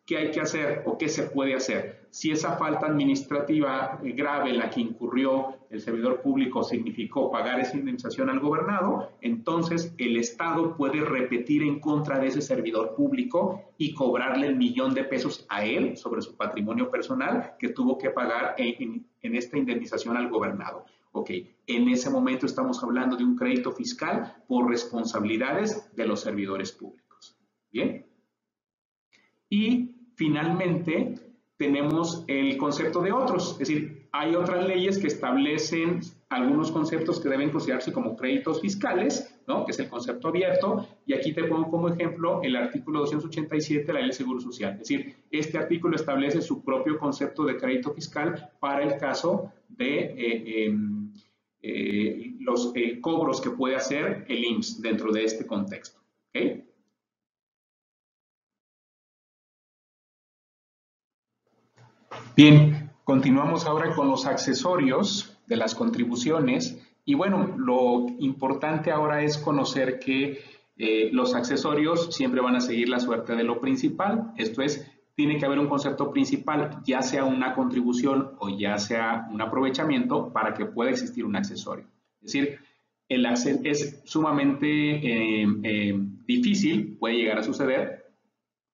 ¿qué 0.06 0.16
hay 0.16 0.30
que 0.30 0.40
hacer 0.40 0.82
o 0.86 0.96
qué 0.96 1.08
se 1.10 1.24
puede 1.24 1.54
hacer? 1.54 2.03
Si 2.14 2.30
esa 2.30 2.56
falta 2.56 2.86
administrativa 2.86 3.98
grave 4.00 4.50
en 4.50 4.58
la 4.58 4.70
que 4.70 4.80
incurrió 4.80 5.56
el 5.68 5.80
servidor 5.80 6.22
público 6.22 6.62
significó 6.62 7.28
pagar 7.28 7.58
esa 7.58 7.76
indemnización 7.76 8.30
al 8.30 8.38
gobernado, 8.38 9.10
entonces 9.20 9.92
el 9.98 10.16
Estado 10.16 10.76
puede 10.76 11.00
repetir 11.00 11.64
en 11.64 11.80
contra 11.80 12.20
de 12.20 12.28
ese 12.28 12.40
servidor 12.40 12.94
público 12.94 13.64
y 13.78 13.94
cobrarle 13.94 14.46
el 14.46 14.54
millón 14.54 14.94
de 14.94 15.02
pesos 15.02 15.44
a 15.48 15.64
él 15.64 15.96
sobre 15.96 16.22
su 16.22 16.36
patrimonio 16.36 16.88
personal 16.88 17.56
que 17.58 17.70
tuvo 17.70 17.98
que 17.98 18.10
pagar 18.10 18.54
en, 18.58 19.04
en 19.20 19.34
esta 19.34 19.58
indemnización 19.58 20.16
al 20.16 20.28
gobernado. 20.28 20.84
Ok, 21.10 21.30
en 21.66 21.88
ese 21.88 22.10
momento 22.10 22.46
estamos 22.46 22.80
hablando 22.84 23.16
de 23.16 23.24
un 23.24 23.34
crédito 23.34 23.72
fiscal 23.72 24.36
por 24.46 24.70
responsabilidades 24.70 25.92
de 25.96 26.06
los 26.06 26.20
servidores 26.20 26.70
públicos. 26.70 27.36
Bien. 27.72 28.06
Y 29.50 29.96
finalmente 30.14 31.33
tenemos 31.56 32.24
el 32.26 32.56
concepto 32.56 33.00
de 33.00 33.12
otros, 33.12 33.52
es 33.52 33.58
decir, 33.68 34.08
hay 34.12 34.34
otras 34.34 34.66
leyes 34.66 34.98
que 34.98 35.06
establecen 35.06 36.00
algunos 36.28 36.70
conceptos 36.70 37.20
que 37.20 37.28
deben 37.28 37.50
considerarse 37.50 37.92
como 37.92 38.16
créditos 38.16 38.60
fiscales, 38.60 39.40
¿no? 39.46 39.64
que 39.64 39.72
es 39.72 39.78
el 39.78 39.88
concepto 39.88 40.28
abierto, 40.28 40.86
y 41.06 41.14
aquí 41.14 41.32
te 41.32 41.44
pongo 41.44 41.70
como 41.70 41.88
ejemplo 41.88 42.40
el 42.42 42.56
artículo 42.56 43.00
287 43.00 43.84
de 43.84 43.92
la 43.92 44.00
Ley 44.00 44.08
de 44.08 44.14
Seguro 44.14 44.40
Social. 44.40 44.72
Es 44.74 44.78
decir, 44.80 45.14
este 45.30 45.58
artículo 45.58 45.96
establece 45.96 46.42
su 46.42 46.64
propio 46.64 46.98
concepto 46.98 47.44
de 47.44 47.56
crédito 47.56 47.92
fiscal 47.92 48.50
para 48.60 48.82
el 48.82 48.98
caso 48.98 49.52
de 49.68 49.98
eh, 49.98 50.66
em, 50.66 51.12
eh, 51.62 52.34
los 52.40 52.72
eh, 52.74 53.00
cobros 53.00 53.40
que 53.40 53.50
puede 53.50 53.76
hacer 53.76 54.24
el 54.28 54.44
IMSS 54.44 54.82
dentro 54.82 55.12
de 55.12 55.24
este 55.24 55.46
contexto. 55.46 56.00
¿okay? 56.30 56.64
Bien, 62.36 62.90
continuamos 63.04 63.66
ahora 63.66 63.94
con 63.94 64.08
los 64.08 64.26
accesorios 64.26 65.38
de 65.46 65.56
las 65.56 65.74
contribuciones 65.74 66.80
y 67.04 67.14
bueno, 67.14 67.54
lo 67.56 68.06
importante 68.18 68.90
ahora 68.90 69.22
es 69.22 69.38
conocer 69.38 69.98
que 69.98 70.40
eh, 70.76 71.10
los 71.12 71.34
accesorios 71.34 72.14
siempre 72.14 72.40
van 72.40 72.56
a 72.56 72.60
seguir 72.60 72.88
la 72.88 72.98
suerte 72.98 73.36
de 73.36 73.44
lo 73.44 73.60
principal, 73.60 74.32
esto 74.36 74.62
es, 74.62 74.90
tiene 75.14 75.38
que 75.38 75.46
haber 75.46 75.60
un 75.60 75.68
concepto 75.68 76.10
principal, 76.10 76.80
ya 76.84 77.02
sea 77.02 77.24
una 77.24 77.54
contribución 77.54 78.32
o 78.38 78.48
ya 78.48 78.78
sea 78.78 79.28
un 79.30 79.40
aprovechamiento 79.40 80.32
para 80.32 80.54
que 80.54 80.66
pueda 80.66 80.90
existir 80.90 81.24
un 81.24 81.36
accesorio. 81.36 81.86
Es 82.20 82.32
decir, 82.32 82.58
el 83.08 83.26
es 83.26 84.02
sumamente 84.04 84.66
eh, 84.66 85.46
eh, 85.62 85.94
difícil, 86.26 86.96
puede 86.98 87.16
llegar 87.16 87.38
a 87.38 87.42
suceder, 87.42 88.06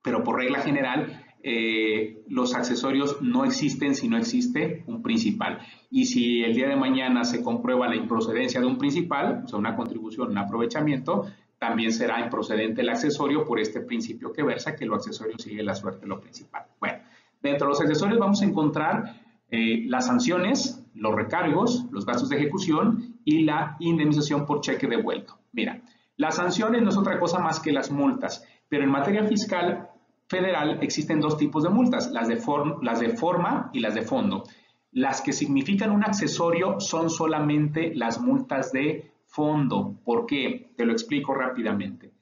pero 0.02 0.24
por 0.24 0.36
regla 0.36 0.60
general 0.60 1.19
eh, 1.42 2.22
los 2.28 2.54
accesorios 2.54 3.22
no 3.22 3.44
existen 3.44 3.94
si 3.94 4.08
no 4.08 4.16
existe 4.16 4.84
un 4.86 5.02
principal. 5.02 5.58
Y 5.90 6.06
si 6.06 6.42
el 6.42 6.54
día 6.54 6.68
de 6.68 6.76
mañana 6.76 7.24
se 7.24 7.42
comprueba 7.42 7.88
la 7.88 7.96
improcedencia 7.96 8.60
de 8.60 8.66
un 8.66 8.78
principal, 8.78 9.42
o 9.44 9.48
sea, 9.48 9.58
una 9.58 9.76
contribución, 9.76 10.30
un 10.30 10.38
aprovechamiento, 10.38 11.26
también 11.58 11.92
será 11.92 12.20
improcedente 12.20 12.80
el 12.80 12.88
accesorio 12.88 13.44
por 13.44 13.60
este 13.60 13.80
principio 13.80 14.32
que 14.32 14.42
versa 14.42 14.74
que 14.74 14.86
lo 14.86 14.94
accesorio 14.94 15.38
sigue 15.38 15.62
la 15.62 15.74
suerte 15.74 16.00
de 16.00 16.06
lo 16.06 16.20
principal. 16.20 16.64
Bueno, 16.80 16.98
dentro 17.42 17.66
de 17.66 17.70
los 17.70 17.80
accesorios 17.80 18.18
vamos 18.18 18.40
a 18.40 18.46
encontrar 18.46 19.20
eh, 19.50 19.84
las 19.86 20.06
sanciones, 20.06 20.82
los 20.94 21.14
recargos, 21.14 21.86
los 21.90 22.06
gastos 22.06 22.30
de 22.30 22.36
ejecución 22.36 23.18
y 23.24 23.42
la 23.42 23.76
indemnización 23.78 24.46
por 24.46 24.62
cheque 24.62 24.86
devuelto. 24.86 25.38
Mira, 25.52 25.82
las 26.16 26.36
sanciones 26.36 26.82
no 26.82 26.88
es 26.88 26.96
otra 26.96 27.18
cosa 27.18 27.38
más 27.40 27.60
que 27.60 27.72
las 27.72 27.90
multas, 27.90 28.46
pero 28.68 28.84
en 28.84 28.90
materia 28.90 29.24
fiscal 29.24 29.89
federal 30.30 30.78
existen 30.80 31.20
dos 31.20 31.36
tipos 31.36 31.64
de 31.64 31.70
multas, 31.70 32.10
las 32.12 32.28
de, 32.28 32.36
forma 32.36 33.70
y 33.72 33.80
las 33.80 33.94
de 33.94 34.02
fondo. 34.02 34.44
Las 34.92 35.20
que 35.20 35.32
significan 35.32 35.90
un 35.90 36.04
accesorio 36.04 36.78
son 36.78 37.10
solamente 37.10 37.92
las 37.96 38.20
multas 38.20 38.70
de 38.70 39.12
fondo. 39.26 40.00
¿Por 40.04 40.26
qué? 40.26 40.72
Te 40.76 40.86
lo 40.86 40.92
explico 40.92 41.34
rápidamente. 41.34 42.12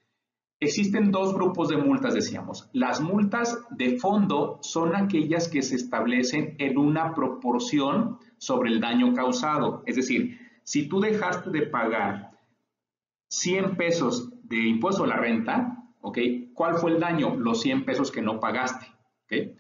Existen 0.59 1.13
dos 1.13 1.35
grupos 1.35 1.69
de 1.69 1.77
multas, 1.77 2.15
decíamos. 2.15 2.69
Las 2.73 3.01
multas 3.01 3.59
de 3.71 3.99
fondo 3.99 4.59
son 4.63 4.97
aquellas 4.97 5.49
que 5.49 5.63
se 5.63 5.77
establecen 5.77 6.57
en 6.59 6.79
una 6.79 7.15
proporción 7.15 8.19
sobre 8.39 8.71
el 8.71 8.81
daño 8.81 9.13
causado. 9.13 9.83
Es 9.85 9.97
decir, 9.97 10.39
si 10.65 10.89
tú 10.89 11.01
dejaste 11.01 11.51
de 11.51 11.67
pagar 11.67 12.31
100 13.29 13.77
pesos 13.77 14.31
de 14.45 14.67
impuesto 14.67 15.05
a 15.05 15.09
la 15.09 15.17
renta, 15.17 15.78
¿ok? 16.09 16.19
¿Cuál 16.55 16.75
fue 16.77 16.93
el 16.93 17.01
daño? 17.01 17.37
Los 17.37 17.61
100 17.63 17.85
pesos 17.85 18.11
que 18.11 18.23
no 18.23 18.41
pagaste, 18.41 18.87
¿ok? 19.25 19.57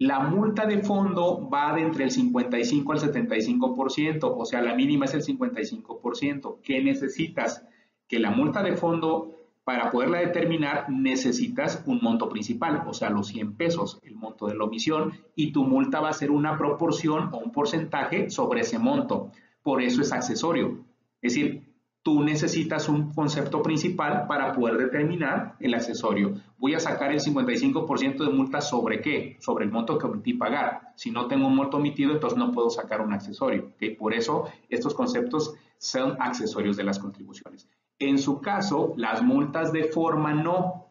La 0.00 0.20
multa 0.20 0.64
de 0.64 0.78
fondo 0.78 1.48
va 1.50 1.74
de 1.74 1.82
entre 1.82 2.04
el 2.04 2.12
55 2.12 2.92
al 2.92 3.00
75%, 3.00 4.32
o 4.36 4.44
sea, 4.44 4.62
la 4.62 4.74
mínima 4.74 5.06
es 5.06 5.14
el 5.14 5.24
55%. 5.24 6.58
¿Qué 6.62 6.80
necesitas? 6.80 7.64
Que 8.06 8.20
la 8.20 8.30
multa 8.30 8.62
de 8.62 8.76
fondo, 8.76 9.34
para 9.64 9.90
poderla 9.90 10.20
determinar, 10.20 10.88
necesitas 10.88 11.82
un 11.84 11.98
monto 12.00 12.28
principal, 12.28 12.84
o 12.86 12.94
sea, 12.94 13.10
los 13.10 13.26
100 13.26 13.56
pesos, 13.56 13.98
el 14.04 14.14
monto 14.14 14.46
de 14.46 14.54
la 14.54 14.64
omisión, 14.64 15.14
y 15.34 15.50
tu 15.50 15.64
multa 15.64 15.98
va 15.98 16.10
a 16.10 16.12
ser 16.12 16.30
una 16.30 16.56
proporción 16.56 17.30
o 17.32 17.38
un 17.38 17.50
porcentaje 17.50 18.30
sobre 18.30 18.60
ese 18.60 18.78
monto. 18.78 19.32
Por 19.64 19.82
eso 19.82 20.00
es 20.00 20.12
accesorio. 20.12 20.78
Es 21.20 21.34
decir, 21.34 21.67
tú 22.08 22.22
necesitas 22.22 22.88
un 22.88 23.12
concepto 23.12 23.62
principal 23.62 24.26
para 24.26 24.54
poder 24.54 24.78
determinar 24.78 25.56
el 25.60 25.74
accesorio. 25.74 26.36
Voy 26.56 26.72
a 26.72 26.80
sacar 26.80 27.12
el 27.12 27.20
55% 27.20 28.24
de 28.24 28.30
multa 28.30 28.62
sobre 28.62 29.02
qué? 29.02 29.36
Sobre 29.40 29.66
el 29.66 29.70
monto 29.70 29.98
que 29.98 30.06
omití 30.06 30.32
pagar. 30.32 30.94
Si 30.96 31.10
no 31.10 31.26
tengo 31.26 31.46
un 31.46 31.54
monto 31.54 31.76
omitido, 31.76 32.12
entonces 32.12 32.38
no 32.38 32.50
puedo 32.50 32.70
sacar 32.70 33.02
un 33.02 33.12
accesorio. 33.12 33.72
Por 33.98 34.14
eso 34.14 34.46
estos 34.70 34.94
conceptos 34.94 35.52
son 35.76 36.16
accesorios 36.18 36.78
de 36.78 36.84
las 36.84 36.98
contribuciones. 36.98 37.68
En 37.98 38.16
su 38.16 38.40
caso, 38.40 38.94
las 38.96 39.20
multas 39.20 39.70
de 39.70 39.84
forma 39.84 40.32
no. 40.32 40.86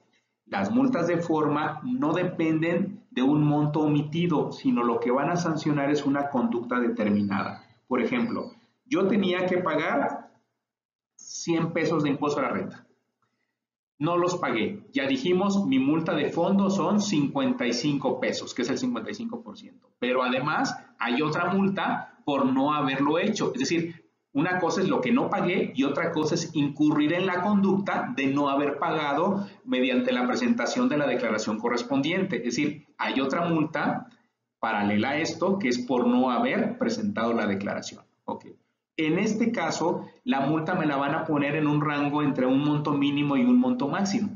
Las 0.45 0.69
multas 0.69 1.08
de 1.08 1.17
forma 1.17 1.82
no 1.84 2.13
dependen 2.13 3.01
de 3.10 3.23
un 3.23 3.43
monto 3.43 3.80
omitido, 3.80 4.51
sino 4.51 4.84
lo 4.84 4.99
que 4.99 5.10
van 5.10 5.32
a 5.32 5.36
sancionar 5.36 5.89
es 5.89 6.06
una 6.06 6.30
conducta 6.30 6.80
determinada. 6.80 7.63
Por 7.88 8.03
ejemplo, 8.03 8.51
yo 8.86 9.08
tenía 9.08 9.47
que 9.47 9.58
pagar 9.58 10.16
100 11.47 11.71
pesos 11.71 12.03
de 12.03 12.10
impuesto 12.10 12.41
a 12.41 12.43
la 12.43 12.49
renta. 12.49 12.86
No 13.99 14.17
los 14.17 14.36
pagué. 14.36 14.86
Ya 14.91 15.07
dijimos, 15.07 15.65
mi 15.65 15.79
multa 15.79 16.13
de 16.13 16.29
fondo 16.29 16.69
son 16.69 16.99
55 16.99 18.19
pesos, 18.19 18.53
que 18.53 18.63
es 18.63 18.69
el 18.69 18.77
55%. 18.77 19.71
Pero 19.97 20.23
además 20.23 20.77
hay 20.99 21.21
otra 21.21 21.53
multa 21.53 22.19
por 22.25 22.45
no 22.45 22.73
haberlo 22.73 23.17
hecho. 23.17 23.53
Es 23.53 23.62
decir, 23.62 24.12
una 24.33 24.60
cosa 24.60 24.81
es 24.81 24.89
lo 24.89 24.99
que 24.99 25.13
no 25.13 25.29
pagué 25.29 25.71
y 25.73 25.86
otra 25.86 26.12
cosa 26.12 26.36
es 26.36 26.53
incurrir 26.53 27.13
en 27.13 27.25
la 27.25 27.41
conducta 27.41 28.13
de 28.13 28.27
no 28.27 28.49
haber 28.49 28.77
pagado 28.77 29.47
mediante 29.63 30.12
la 30.12 30.27
presentación 30.27 30.89
de 30.89 30.97
la 30.97 31.07
declaración 31.07 31.57
correspondiente. 31.60 32.39
Es 32.39 32.43
decir, 32.43 32.88
hay 32.97 33.21
otra 33.21 33.47
multa 33.47 34.10
paralela 34.60 35.12
a 35.12 35.17
esto 35.19 35.57
que 35.57 35.69
es 35.69 35.79
por 35.79 36.07
no 36.07 36.29
haber 36.29 36.77
presentado 36.77 37.31
la 37.31 37.47
declaración. 37.47 38.03
Okay. 38.25 38.57
En 38.97 39.19
este 39.19 39.51
caso, 39.51 40.07
la 40.23 40.39
multa 40.41 40.73
me 40.73 40.88
la 40.88 40.97
van 40.97 41.13
a 41.13 41.23
poner 41.23 41.55
en 41.55 41.67
un 41.67 41.81
rango 41.81 42.23
entre 42.23 42.47
un 42.47 42.63
monto 42.63 42.93
mínimo 42.93 43.38
y 43.38 43.43
un 43.43 43.60
monto 43.60 43.88
máximo. 43.88 44.29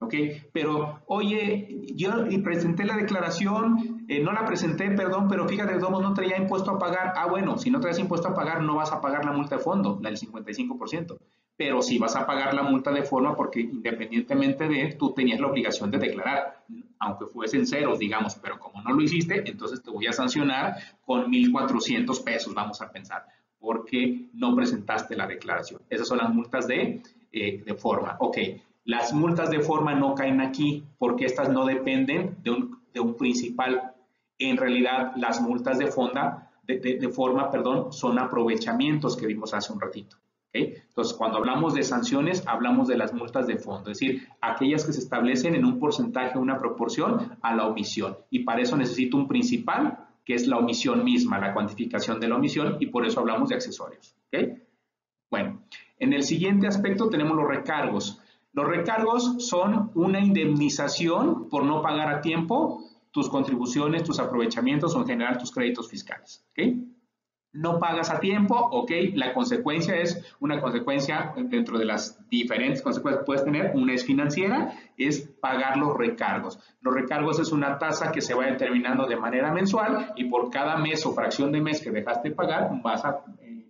¿Ok? 0.00 0.14
Pero, 0.52 1.02
oye, 1.06 1.86
yo 1.94 2.10
presenté 2.42 2.84
la 2.84 2.96
declaración, 2.96 4.04
eh, 4.08 4.20
no 4.20 4.32
la 4.32 4.44
presenté, 4.44 4.90
perdón, 4.90 5.28
pero 5.28 5.48
fíjate, 5.48 5.78
todos 5.78 6.02
no 6.02 6.14
traía 6.14 6.36
impuesto 6.36 6.72
a 6.72 6.78
pagar. 6.78 7.12
Ah, 7.16 7.28
bueno, 7.28 7.58
si 7.58 7.70
no 7.70 7.78
traes 7.78 8.00
impuesto 8.00 8.28
a 8.28 8.34
pagar, 8.34 8.62
no 8.62 8.74
vas 8.74 8.92
a 8.92 9.00
pagar 9.00 9.24
la 9.24 9.32
multa 9.32 9.56
de 9.56 9.62
fondo, 9.62 9.98
la 10.02 10.10
del 10.10 10.18
55%. 10.18 11.16
Pero 11.56 11.80
sí 11.82 11.98
vas 11.98 12.16
a 12.16 12.26
pagar 12.26 12.54
la 12.54 12.62
multa 12.62 12.90
de 12.90 13.02
forma 13.02 13.36
porque 13.36 13.60
independientemente 13.60 14.68
de, 14.68 14.96
tú 14.98 15.12
tenías 15.14 15.40
la 15.40 15.48
obligación 15.48 15.90
de 15.92 15.98
declarar, 15.98 16.64
aunque 16.98 17.26
fuesen 17.26 17.66
ceros, 17.66 17.98
digamos, 17.98 18.36
pero 18.36 18.58
como 18.58 18.82
no 18.82 18.92
lo 18.92 19.02
hiciste, 19.02 19.48
entonces 19.48 19.82
te 19.82 19.90
voy 19.90 20.06
a 20.06 20.12
sancionar 20.12 20.74
con 21.04 21.30
1.400 21.30 22.22
pesos, 22.24 22.54
vamos 22.54 22.80
a 22.80 22.90
pensar 22.90 23.24
porque 23.58 24.28
no 24.32 24.54
presentaste 24.54 25.16
la 25.16 25.26
declaración. 25.26 25.82
Esas 25.90 26.08
son 26.08 26.18
las 26.18 26.32
multas 26.32 26.66
de, 26.66 27.02
eh, 27.32 27.62
de 27.64 27.74
forma. 27.74 28.16
Ok, 28.20 28.38
las 28.84 29.12
multas 29.12 29.50
de 29.50 29.60
forma 29.60 29.94
no 29.94 30.14
caen 30.14 30.40
aquí 30.40 30.82
porque 30.98 31.26
estas 31.26 31.50
no 31.50 31.66
dependen 31.66 32.36
de 32.42 32.50
un, 32.50 32.80
de 32.92 33.00
un 33.00 33.16
principal. 33.16 33.92
En 34.38 34.56
realidad, 34.56 35.12
las 35.16 35.40
multas 35.40 35.78
de, 35.78 35.88
fonda, 35.88 36.52
de, 36.62 36.78
de, 36.78 37.08
forma 37.08 37.50
perdón, 37.50 37.92
son 37.92 38.18
aprovechamientos 38.18 39.16
que 39.16 39.26
vimos 39.26 39.52
hace 39.52 39.72
un 39.72 39.80
ratito. 39.80 40.16
¿okay? 40.48 40.76
Entonces, 40.88 41.14
cuando 41.18 41.38
hablamos 41.38 41.74
de 41.74 41.82
sanciones, 41.82 42.42
hablamos 42.46 42.88
de 42.88 42.96
las 42.96 43.12
multas 43.12 43.46
de 43.46 43.58
fondo, 43.58 43.90
es 43.90 43.98
decir, 43.98 44.26
aquellas 44.40 44.86
que 44.86 44.92
se 44.92 45.00
establecen 45.00 45.54
en 45.54 45.64
un 45.64 45.78
porcentaje, 45.78 46.38
una 46.38 46.58
proporción 46.58 47.36
a 47.42 47.54
la 47.54 47.66
omisión. 47.66 48.16
Y 48.30 48.40
para 48.44 48.62
eso 48.62 48.76
necesito 48.76 49.16
un 49.16 49.28
principal 49.28 50.07
que 50.28 50.34
es 50.34 50.46
la 50.46 50.58
omisión 50.58 51.04
misma, 51.04 51.38
la 51.38 51.54
cuantificación 51.54 52.20
de 52.20 52.28
la 52.28 52.36
omisión, 52.36 52.76
y 52.80 52.88
por 52.88 53.06
eso 53.06 53.20
hablamos 53.20 53.48
de 53.48 53.54
accesorios. 53.54 54.14
Bueno, 55.30 55.62
en 55.98 56.12
el 56.12 56.22
siguiente 56.22 56.66
aspecto 56.66 57.08
tenemos 57.08 57.34
los 57.34 57.48
recargos. 57.48 58.20
Los 58.52 58.66
recargos 58.68 59.46
son 59.48 59.90
una 59.94 60.20
indemnización 60.20 61.48
por 61.48 61.64
no 61.64 61.80
pagar 61.80 62.12
a 62.12 62.20
tiempo 62.20 62.84
tus 63.10 63.30
contribuciones, 63.30 64.04
tus 64.04 64.18
aprovechamientos 64.18 64.94
o 64.94 65.00
en 65.00 65.06
general 65.06 65.38
tus 65.38 65.50
créditos 65.50 65.88
fiscales. 65.88 66.44
No 67.52 67.78
pagas 67.78 68.10
a 68.10 68.20
tiempo, 68.20 68.54
ok, 68.56 68.90
la 69.14 69.32
consecuencia 69.32 69.96
es 69.96 70.36
una 70.38 70.60
consecuencia 70.60 71.32
dentro 71.36 71.78
de 71.78 71.86
las 71.86 72.28
diferentes 72.28 72.82
consecuencias 72.82 73.22
que 73.22 73.26
puedes 73.26 73.44
tener, 73.44 73.72
una 73.74 73.94
es 73.94 74.04
financiera, 74.04 74.74
es 74.98 75.20
pagar 75.40 75.78
los 75.78 75.96
recargos. 75.96 76.58
Los 76.80 76.94
recargos 76.94 77.40
es 77.40 77.50
una 77.50 77.78
tasa 77.78 78.12
que 78.12 78.20
se 78.20 78.34
va 78.34 78.46
determinando 78.46 79.06
de 79.06 79.16
manera 79.16 79.50
mensual 79.52 80.12
y 80.16 80.24
por 80.26 80.50
cada 80.50 80.76
mes 80.76 81.04
o 81.06 81.12
fracción 81.12 81.50
de 81.50 81.62
mes 81.62 81.80
que 81.80 81.90
dejaste 81.90 82.28
de 82.28 82.34
pagar 82.34 82.70
vas 82.82 83.04
a 83.04 83.24
eh, 83.40 83.66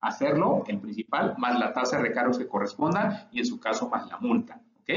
hacerlo, 0.00 0.64
el 0.66 0.80
principal, 0.80 1.34
más 1.36 1.58
la 1.58 1.72
tasa 1.72 1.98
de 1.98 2.04
recargos 2.04 2.38
que 2.38 2.48
corresponda 2.48 3.28
y 3.30 3.40
en 3.40 3.46
su 3.46 3.60
caso 3.60 3.90
más 3.90 4.08
la 4.08 4.18
multa, 4.18 4.62
ok. 4.80 4.90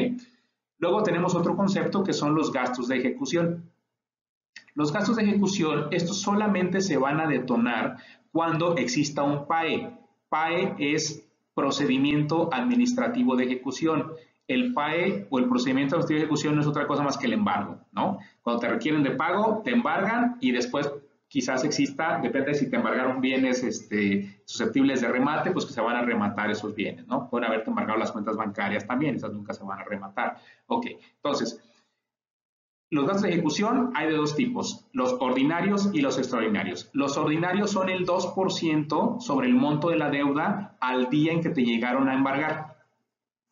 Luego 0.77 1.03
tenemos 1.03 1.35
otro 1.35 1.55
concepto 1.55 2.03
que 2.03 2.13
son 2.13 2.35
los 2.35 2.51
gastos 2.51 2.87
de 2.87 2.97
ejecución. 2.97 3.71
Los 4.75 4.91
gastos 4.91 5.15
de 5.15 5.23
ejecución, 5.23 5.87
estos 5.91 6.21
solamente 6.21 6.81
se 6.81 6.97
van 6.97 7.21
a 7.21 7.27
detonar 7.27 7.97
cuando 8.31 8.75
exista 8.75 9.23
un 9.23 9.47
PAE. 9.47 9.97
PAE 10.27 10.75
es 10.77 11.25
procedimiento 11.53 12.49
administrativo 12.53 13.37
de 13.37 13.45
ejecución. 13.45 14.11
El 14.47 14.73
PAE 14.73 15.27
o 15.29 15.39
el 15.39 15.47
procedimiento 15.47 15.95
administrativo 15.95 16.19
de 16.19 16.23
ejecución 16.25 16.55
no 16.55 16.61
es 16.61 16.67
otra 16.67 16.87
cosa 16.87 17.03
más 17.03 17.17
que 17.17 17.27
el 17.27 17.33
embargo, 17.33 17.79
¿no? 17.93 18.19
Cuando 18.41 18.59
te 18.59 18.67
requieren 18.67 19.01
de 19.01 19.11
pago, 19.11 19.61
te 19.63 19.71
embargan 19.71 20.37
y 20.41 20.51
después 20.51 20.91
quizás 21.29 21.63
exista, 21.63 22.19
depende 22.21 22.51
de 22.51 22.55
si 22.55 22.69
te 22.69 22.75
embargaron 22.75 23.21
bienes 23.21 23.63
este, 23.63 24.41
susceptibles 24.45 25.01
de 25.01 25.07
remate, 25.07 25.51
pues 25.51 25.65
que 25.65 25.73
se 25.73 25.81
van 25.81 25.95
a 25.95 26.01
rematar 26.01 26.51
esos 26.51 26.75
bienes, 26.75 27.07
¿no? 27.07 27.29
Pueden 27.29 27.47
haberte 27.47 27.69
embargado 27.69 27.97
las 27.97 28.11
cuentas 28.11 28.35
bancarias 28.35 28.85
también, 28.85 29.15
esas 29.15 29.31
nunca 29.31 29.53
se 29.53 29.63
van 29.63 29.79
a 29.79 29.83
rematar. 29.85 30.37
Ok, 30.67 30.87
entonces, 31.15 31.61
los 32.91 33.05
gastos 33.05 33.23
de 33.23 33.29
ejecución 33.29 33.91
hay 33.95 34.07
de 34.07 34.15
dos 34.15 34.35
tipos, 34.35 34.85
los 34.93 35.13
ordinarios 35.19 35.89
y 35.93 36.01
los 36.01 36.17
extraordinarios. 36.17 36.89
Los 36.93 37.17
ordinarios 37.17 37.71
son 37.71 37.89
el 37.89 38.05
2% 38.05 39.19
sobre 39.19 39.47
el 39.47 39.55
monto 39.55 39.89
de 39.89 39.97
la 39.97 40.09
deuda 40.09 40.77
al 40.79 41.09
día 41.09 41.33
en 41.33 41.41
que 41.41 41.49
te 41.49 41.63
llegaron 41.63 42.07
a 42.09 42.13
embargar. 42.13 42.77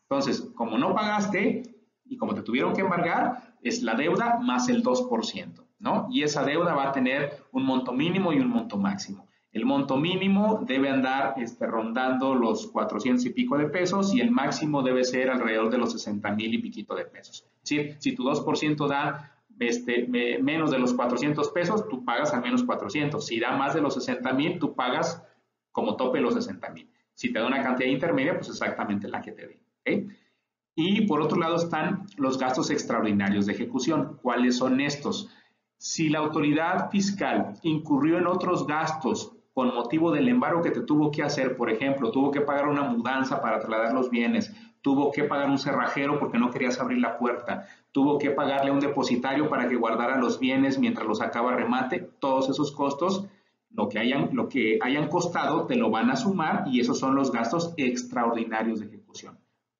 Entonces, 0.10 0.52
como 0.56 0.78
no 0.78 0.94
pagaste 0.94 1.64
y 2.06 2.18
como 2.18 2.36
te 2.36 2.44
tuvieron 2.44 2.74
que 2.74 2.82
embargar, 2.82 3.56
es 3.64 3.82
la 3.82 3.96
deuda 3.96 4.40
más 4.40 4.70
el 4.70 4.84
2%, 4.84 5.66
¿no? 5.80 6.08
Y 6.12 6.22
esa 6.22 6.44
deuda 6.44 6.76
va 6.76 6.90
a 6.90 6.92
tener 6.92 7.44
un 7.52 7.66
monto 7.66 7.92
mínimo 7.92 8.34
y 8.34 8.40
un 8.40 8.50
monto 8.50 8.78
máximo. 8.78 9.28
El 9.54 9.66
monto 9.66 9.98
mínimo 9.98 10.64
debe 10.66 10.90
andar 10.90 11.36
este, 11.38 11.68
rondando 11.68 12.34
los 12.34 12.68
400 12.68 13.24
y 13.26 13.30
pico 13.30 13.56
de 13.56 13.68
pesos 13.68 14.14
y 14.16 14.20
el 14.20 14.32
máximo 14.32 14.82
debe 14.82 15.04
ser 15.04 15.30
alrededor 15.30 15.70
de 15.70 15.78
los 15.78 15.92
60 15.92 16.32
mil 16.32 16.52
y 16.56 16.58
piquito 16.58 16.96
de 16.96 17.06
pesos. 17.06 17.46
Es 17.64 17.70
decir, 17.70 17.96
si 18.00 18.16
tu 18.16 18.24
2% 18.24 18.88
da 18.88 19.32
este, 19.60 20.08
menos 20.08 20.72
de 20.72 20.80
los 20.80 20.96
400 20.96 21.50
pesos, 21.50 21.88
tú 21.88 22.04
pagas 22.04 22.34
al 22.34 22.42
menos 22.42 22.64
400. 22.64 23.24
Si 23.24 23.40
da 23.40 23.56
más 23.56 23.76
de 23.76 23.82
los 23.82 23.94
60 23.94 24.34
mil, 24.34 24.58
tú 24.58 24.74
pagas 24.74 25.24
como 25.72 25.98
tope 25.98 26.20
los 26.20 26.34
60 26.34 26.70
mil. 26.72 26.90
Si 27.14 27.32
te 27.32 27.38
da 27.38 27.46
una 27.46 27.62
cantidad 27.62 27.90
intermedia, 27.90 28.34
pues 28.34 28.50
exactamente 28.50 29.08
la 29.08 29.22
que 29.22 29.34
te 29.34 29.60
dé. 29.86 30.08
Y 30.76 31.02
por 31.02 31.22
otro 31.22 31.38
lado 31.38 31.58
están 31.58 32.08
los 32.18 32.40
gastos 32.40 32.72
extraordinarios 32.72 33.46
de 33.46 33.54
ejecución. 33.54 34.18
¿Cuáles 34.24 34.58
son 34.58 34.82
estos? 34.82 35.30
Si 35.78 36.10
la 36.10 36.20
autoridad 36.20 36.90
fiscal 36.90 37.54
incurrió 37.62 38.18
en 38.18 38.26
otros 38.26 38.66
gastos 38.66 39.33
con 39.54 39.74
motivo 39.74 40.12
del 40.12 40.28
embargo 40.28 40.62
que 40.62 40.72
te 40.72 40.82
tuvo 40.82 41.12
que 41.12 41.24
hacer, 41.24 41.56
por 41.56 41.70
ejemplo, 41.70 42.12
tuvo 42.12 42.32
que 42.32 42.42
pagar 42.42 42.68
una 42.68 42.84
mudanza 42.84 43.42
para 43.42 43.60
trasladar 43.60 43.94
los 43.94 44.10
bienes, 44.10 44.52
tuvo 44.82 45.12
que 45.12 45.24
pagar 45.24 45.50
un 45.50 45.60
cerrajero 45.60 46.20
porque 46.20 46.40
no 46.40 46.50
querías 46.50 46.80
abrir 46.80 47.00
la 47.00 47.18
puerta, 47.18 47.68
tuvo 47.92 48.18
que 48.18 48.32
pagarle 48.32 48.72
a 48.72 48.74
un 48.74 48.80
depositario 48.80 49.50
para 49.50 49.70
que 49.70 49.76
guardara 49.76 50.18
los 50.18 50.40
bienes 50.40 50.80
mientras 50.80 51.08
los 51.08 51.20
sacaba 51.20 51.56
remate, 51.56 52.00
todos 52.20 52.50
esos 52.50 52.72
costos, 52.72 53.28
lo 53.70 53.90
que 53.90 54.00
hayan, 54.00 54.30
lo 54.34 54.50
que 54.50 54.80
hayan 54.82 55.08
costado, 55.08 55.66
te 55.66 55.76
lo 55.76 55.90
van 55.90 56.10
a 56.10 56.16
sumar 56.16 56.66
y 56.68 56.80
esos 56.80 57.00
son 57.00 57.16
los 57.16 57.32
gastos 57.32 57.74
extraordinarios 57.78 58.80
de 58.80 58.88
ejecución. 58.88 59.38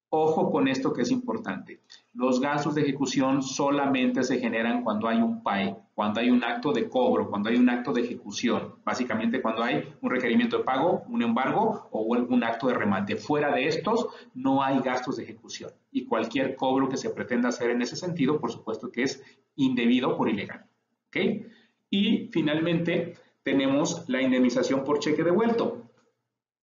Ojo 0.10 0.52
con 0.52 0.68
esto 0.68 0.94
que 0.94 1.02
es 1.02 1.12
importante. 1.12 1.82
Los 2.16 2.40
gastos 2.40 2.76
de 2.76 2.84
ejecución 2.84 3.42
solamente 3.42 4.24
se 4.24 4.40
generan 4.40 4.84
cuando 4.84 5.08
hay 5.08 5.18
un 5.18 5.42
PAE, 5.42 5.76
cuando 5.96 6.20
hay 6.20 6.30
un 6.30 6.44
acto 6.44 6.72
de 6.72 6.88
cobro, 6.88 7.28
cuando 7.28 7.50
hay 7.50 7.56
un 7.56 7.68
acto 7.70 7.92
de 7.92 8.02
ejecución. 8.02 8.76
Básicamente 8.86 9.42
cuando 9.42 9.64
hay 9.64 9.84
un 10.00 10.12
requerimiento 10.12 10.60
de 10.60 10.64
pago, 10.64 11.02
un 11.08 11.24
embargo 11.24 11.88
o 11.92 12.02
un 12.02 12.44
acto 12.44 12.68
de 12.68 12.76
remate. 12.76 13.16
Fuera 13.16 13.52
de 13.54 13.68
estos 13.68 14.10
no 14.36 14.62
hay 14.62 14.80
gastos 14.82 15.18
de 15.18 15.24
ejecución. 15.24 15.72
Y 15.92 16.06
cualquier 16.06 16.56
cobro 16.56 16.88
que 16.88 16.98
se 16.98 17.10
pretenda 17.10 17.50
hacer 17.50 17.72
en 17.72 17.82
ese 17.82 17.96
sentido, 17.96 18.40
por 18.40 18.52
supuesto 18.52 18.92
que 18.92 19.04
es 19.04 19.24
indebido 19.56 20.16
por 20.16 20.30
ilegal. 20.30 20.68
Y 21.90 22.30
finalmente 22.32 23.16
tenemos 23.44 24.08
la 24.08 24.22
indemnización 24.22 24.84
por 24.84 25.00
cheque 25.00 25.24
devuelto. 25.24 25.90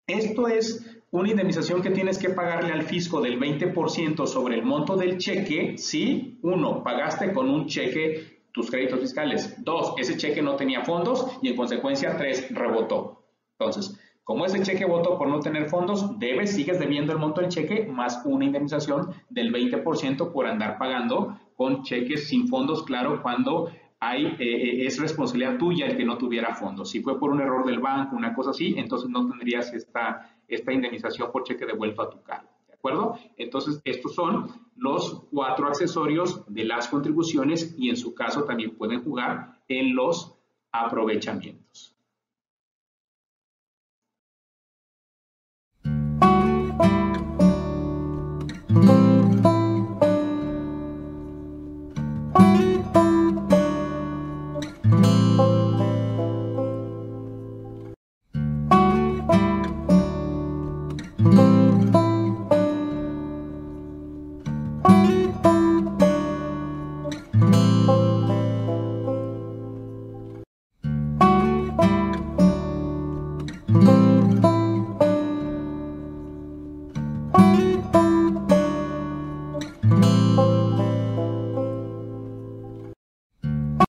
Esto 0.06 0.48
es 0.48 0.89
una 1.12 1.30
indemnización 1.30 1.82
que 1.82 1.90
tienes 1.90 2.18
que 2.18 2.30
pagarle 2.30 2.72
al 2.72 2.82
fisco 2.82 3.20
del 3.20 3.38
20% 3.38 4.26
sobre 4.26 4.54
el 4.54 4.62
monto 4.62 4.96
del 4.96 5.18
cheque 5.18 5.76
si, 5.76 6.38
uno, 6.42 6.84
pagaste 6.84 7.32
con 7.32 7.48
un 7.48 7.66
cheque 7.66 8.40
tus 8.52 8.70
créditos 8.70 9.00
fiscales. 9.00 9.62
Dos, 9.64 9.94
ese 9.98 10.16
cheque 10.16 10.42
no 10.42 10.56
tenía 10.56 10.84
fondos 10.84 11.26
y 11.42 11.48
en 11.48 11.56
consecuencia, 11.56 12.16
tres, 12.16 12.52
rebotó. 12.54 13.24
Entonces, 13.58 13.98
como 14.22 14.46
ese 14.46 14.62
cheque 14.62 14.84
votó 14.84 15.18
por 15.18 15.28
no 15.28 15.40
tener 15.40 15.68
fondos, 15.68 16.18
debes, 16.20 16.54
sigues 16.54 16.78
debiendo 16.78 17.12
el 17.12 17.18
monto 17.18 17.40
del 17.40 17.50
cheque 17.50 17.86
más 17.86 18.22
una 18.24 18.44
indemnización 18.44 19.10
del 19.28 19.52
20% 19.52 20.32
por 20.32 20.46
andar 20.46 20.78
pagando 20.78 21.36
con 21.56 21.82
cheques 21.82 22.28
sin 22.28 22.46
fondos, 22.46 22.84
claro, 22.84 23.20
cuando 23.22 23.70
eh, 24.02 24.36
eh, 24.38 24.86
es 24.86 24.98
responsabilidad 24.98 25.58
tuya 25.58 25.86
el 25.86 25.96
que 25.96 26.04
no 26.04 26.16
tuviera 26.16 26.54
fondos. 26.54 26.90
Si 26.90 27.00
fue 27.00 27.18
por 27.18 27.30
un 27.30 27.40
error 27.40 27.64
del 27.66 27.80
banco, 27.80 28.16
una 28.16 28.34
cosa 28.34 28.50
así, 28.50 28.74
entonces 28.76 29.08
no 29.10 29.28
tendrías 29.28 29.72
esta 29.72 30.30
esta 30.50 30.72
indemnización 30.72 31.30
por 31.32 31.44
cheque 31.44 31.64
devuelto 31.64 32.02
a 32.02 32.10
tu 32.10 32.22
cargo. 32.22 32.48
¿De 32.66 32.74
acuerdo? 32.74 33.18
Entonces, 33.36 33.80
estos 33.84 34.14
son 34.14 34.48
los 34.76 35.22
cuatro 35.30 35.68
accesorios 35.68 36.42
de 36.48 36.64
las 36.64 36.88
contribuciones 36.88 37.74
y 37.78 37.88
en 37.88 37.96
su 37.96 38.14
caso 38.14 38.44
también 38.44 38.76
pueden 38.76 39.02
jugar 39.02 39.60
en 39.68 39.94
los 39.94 40.34
aprovechamientos. 40.72 41.94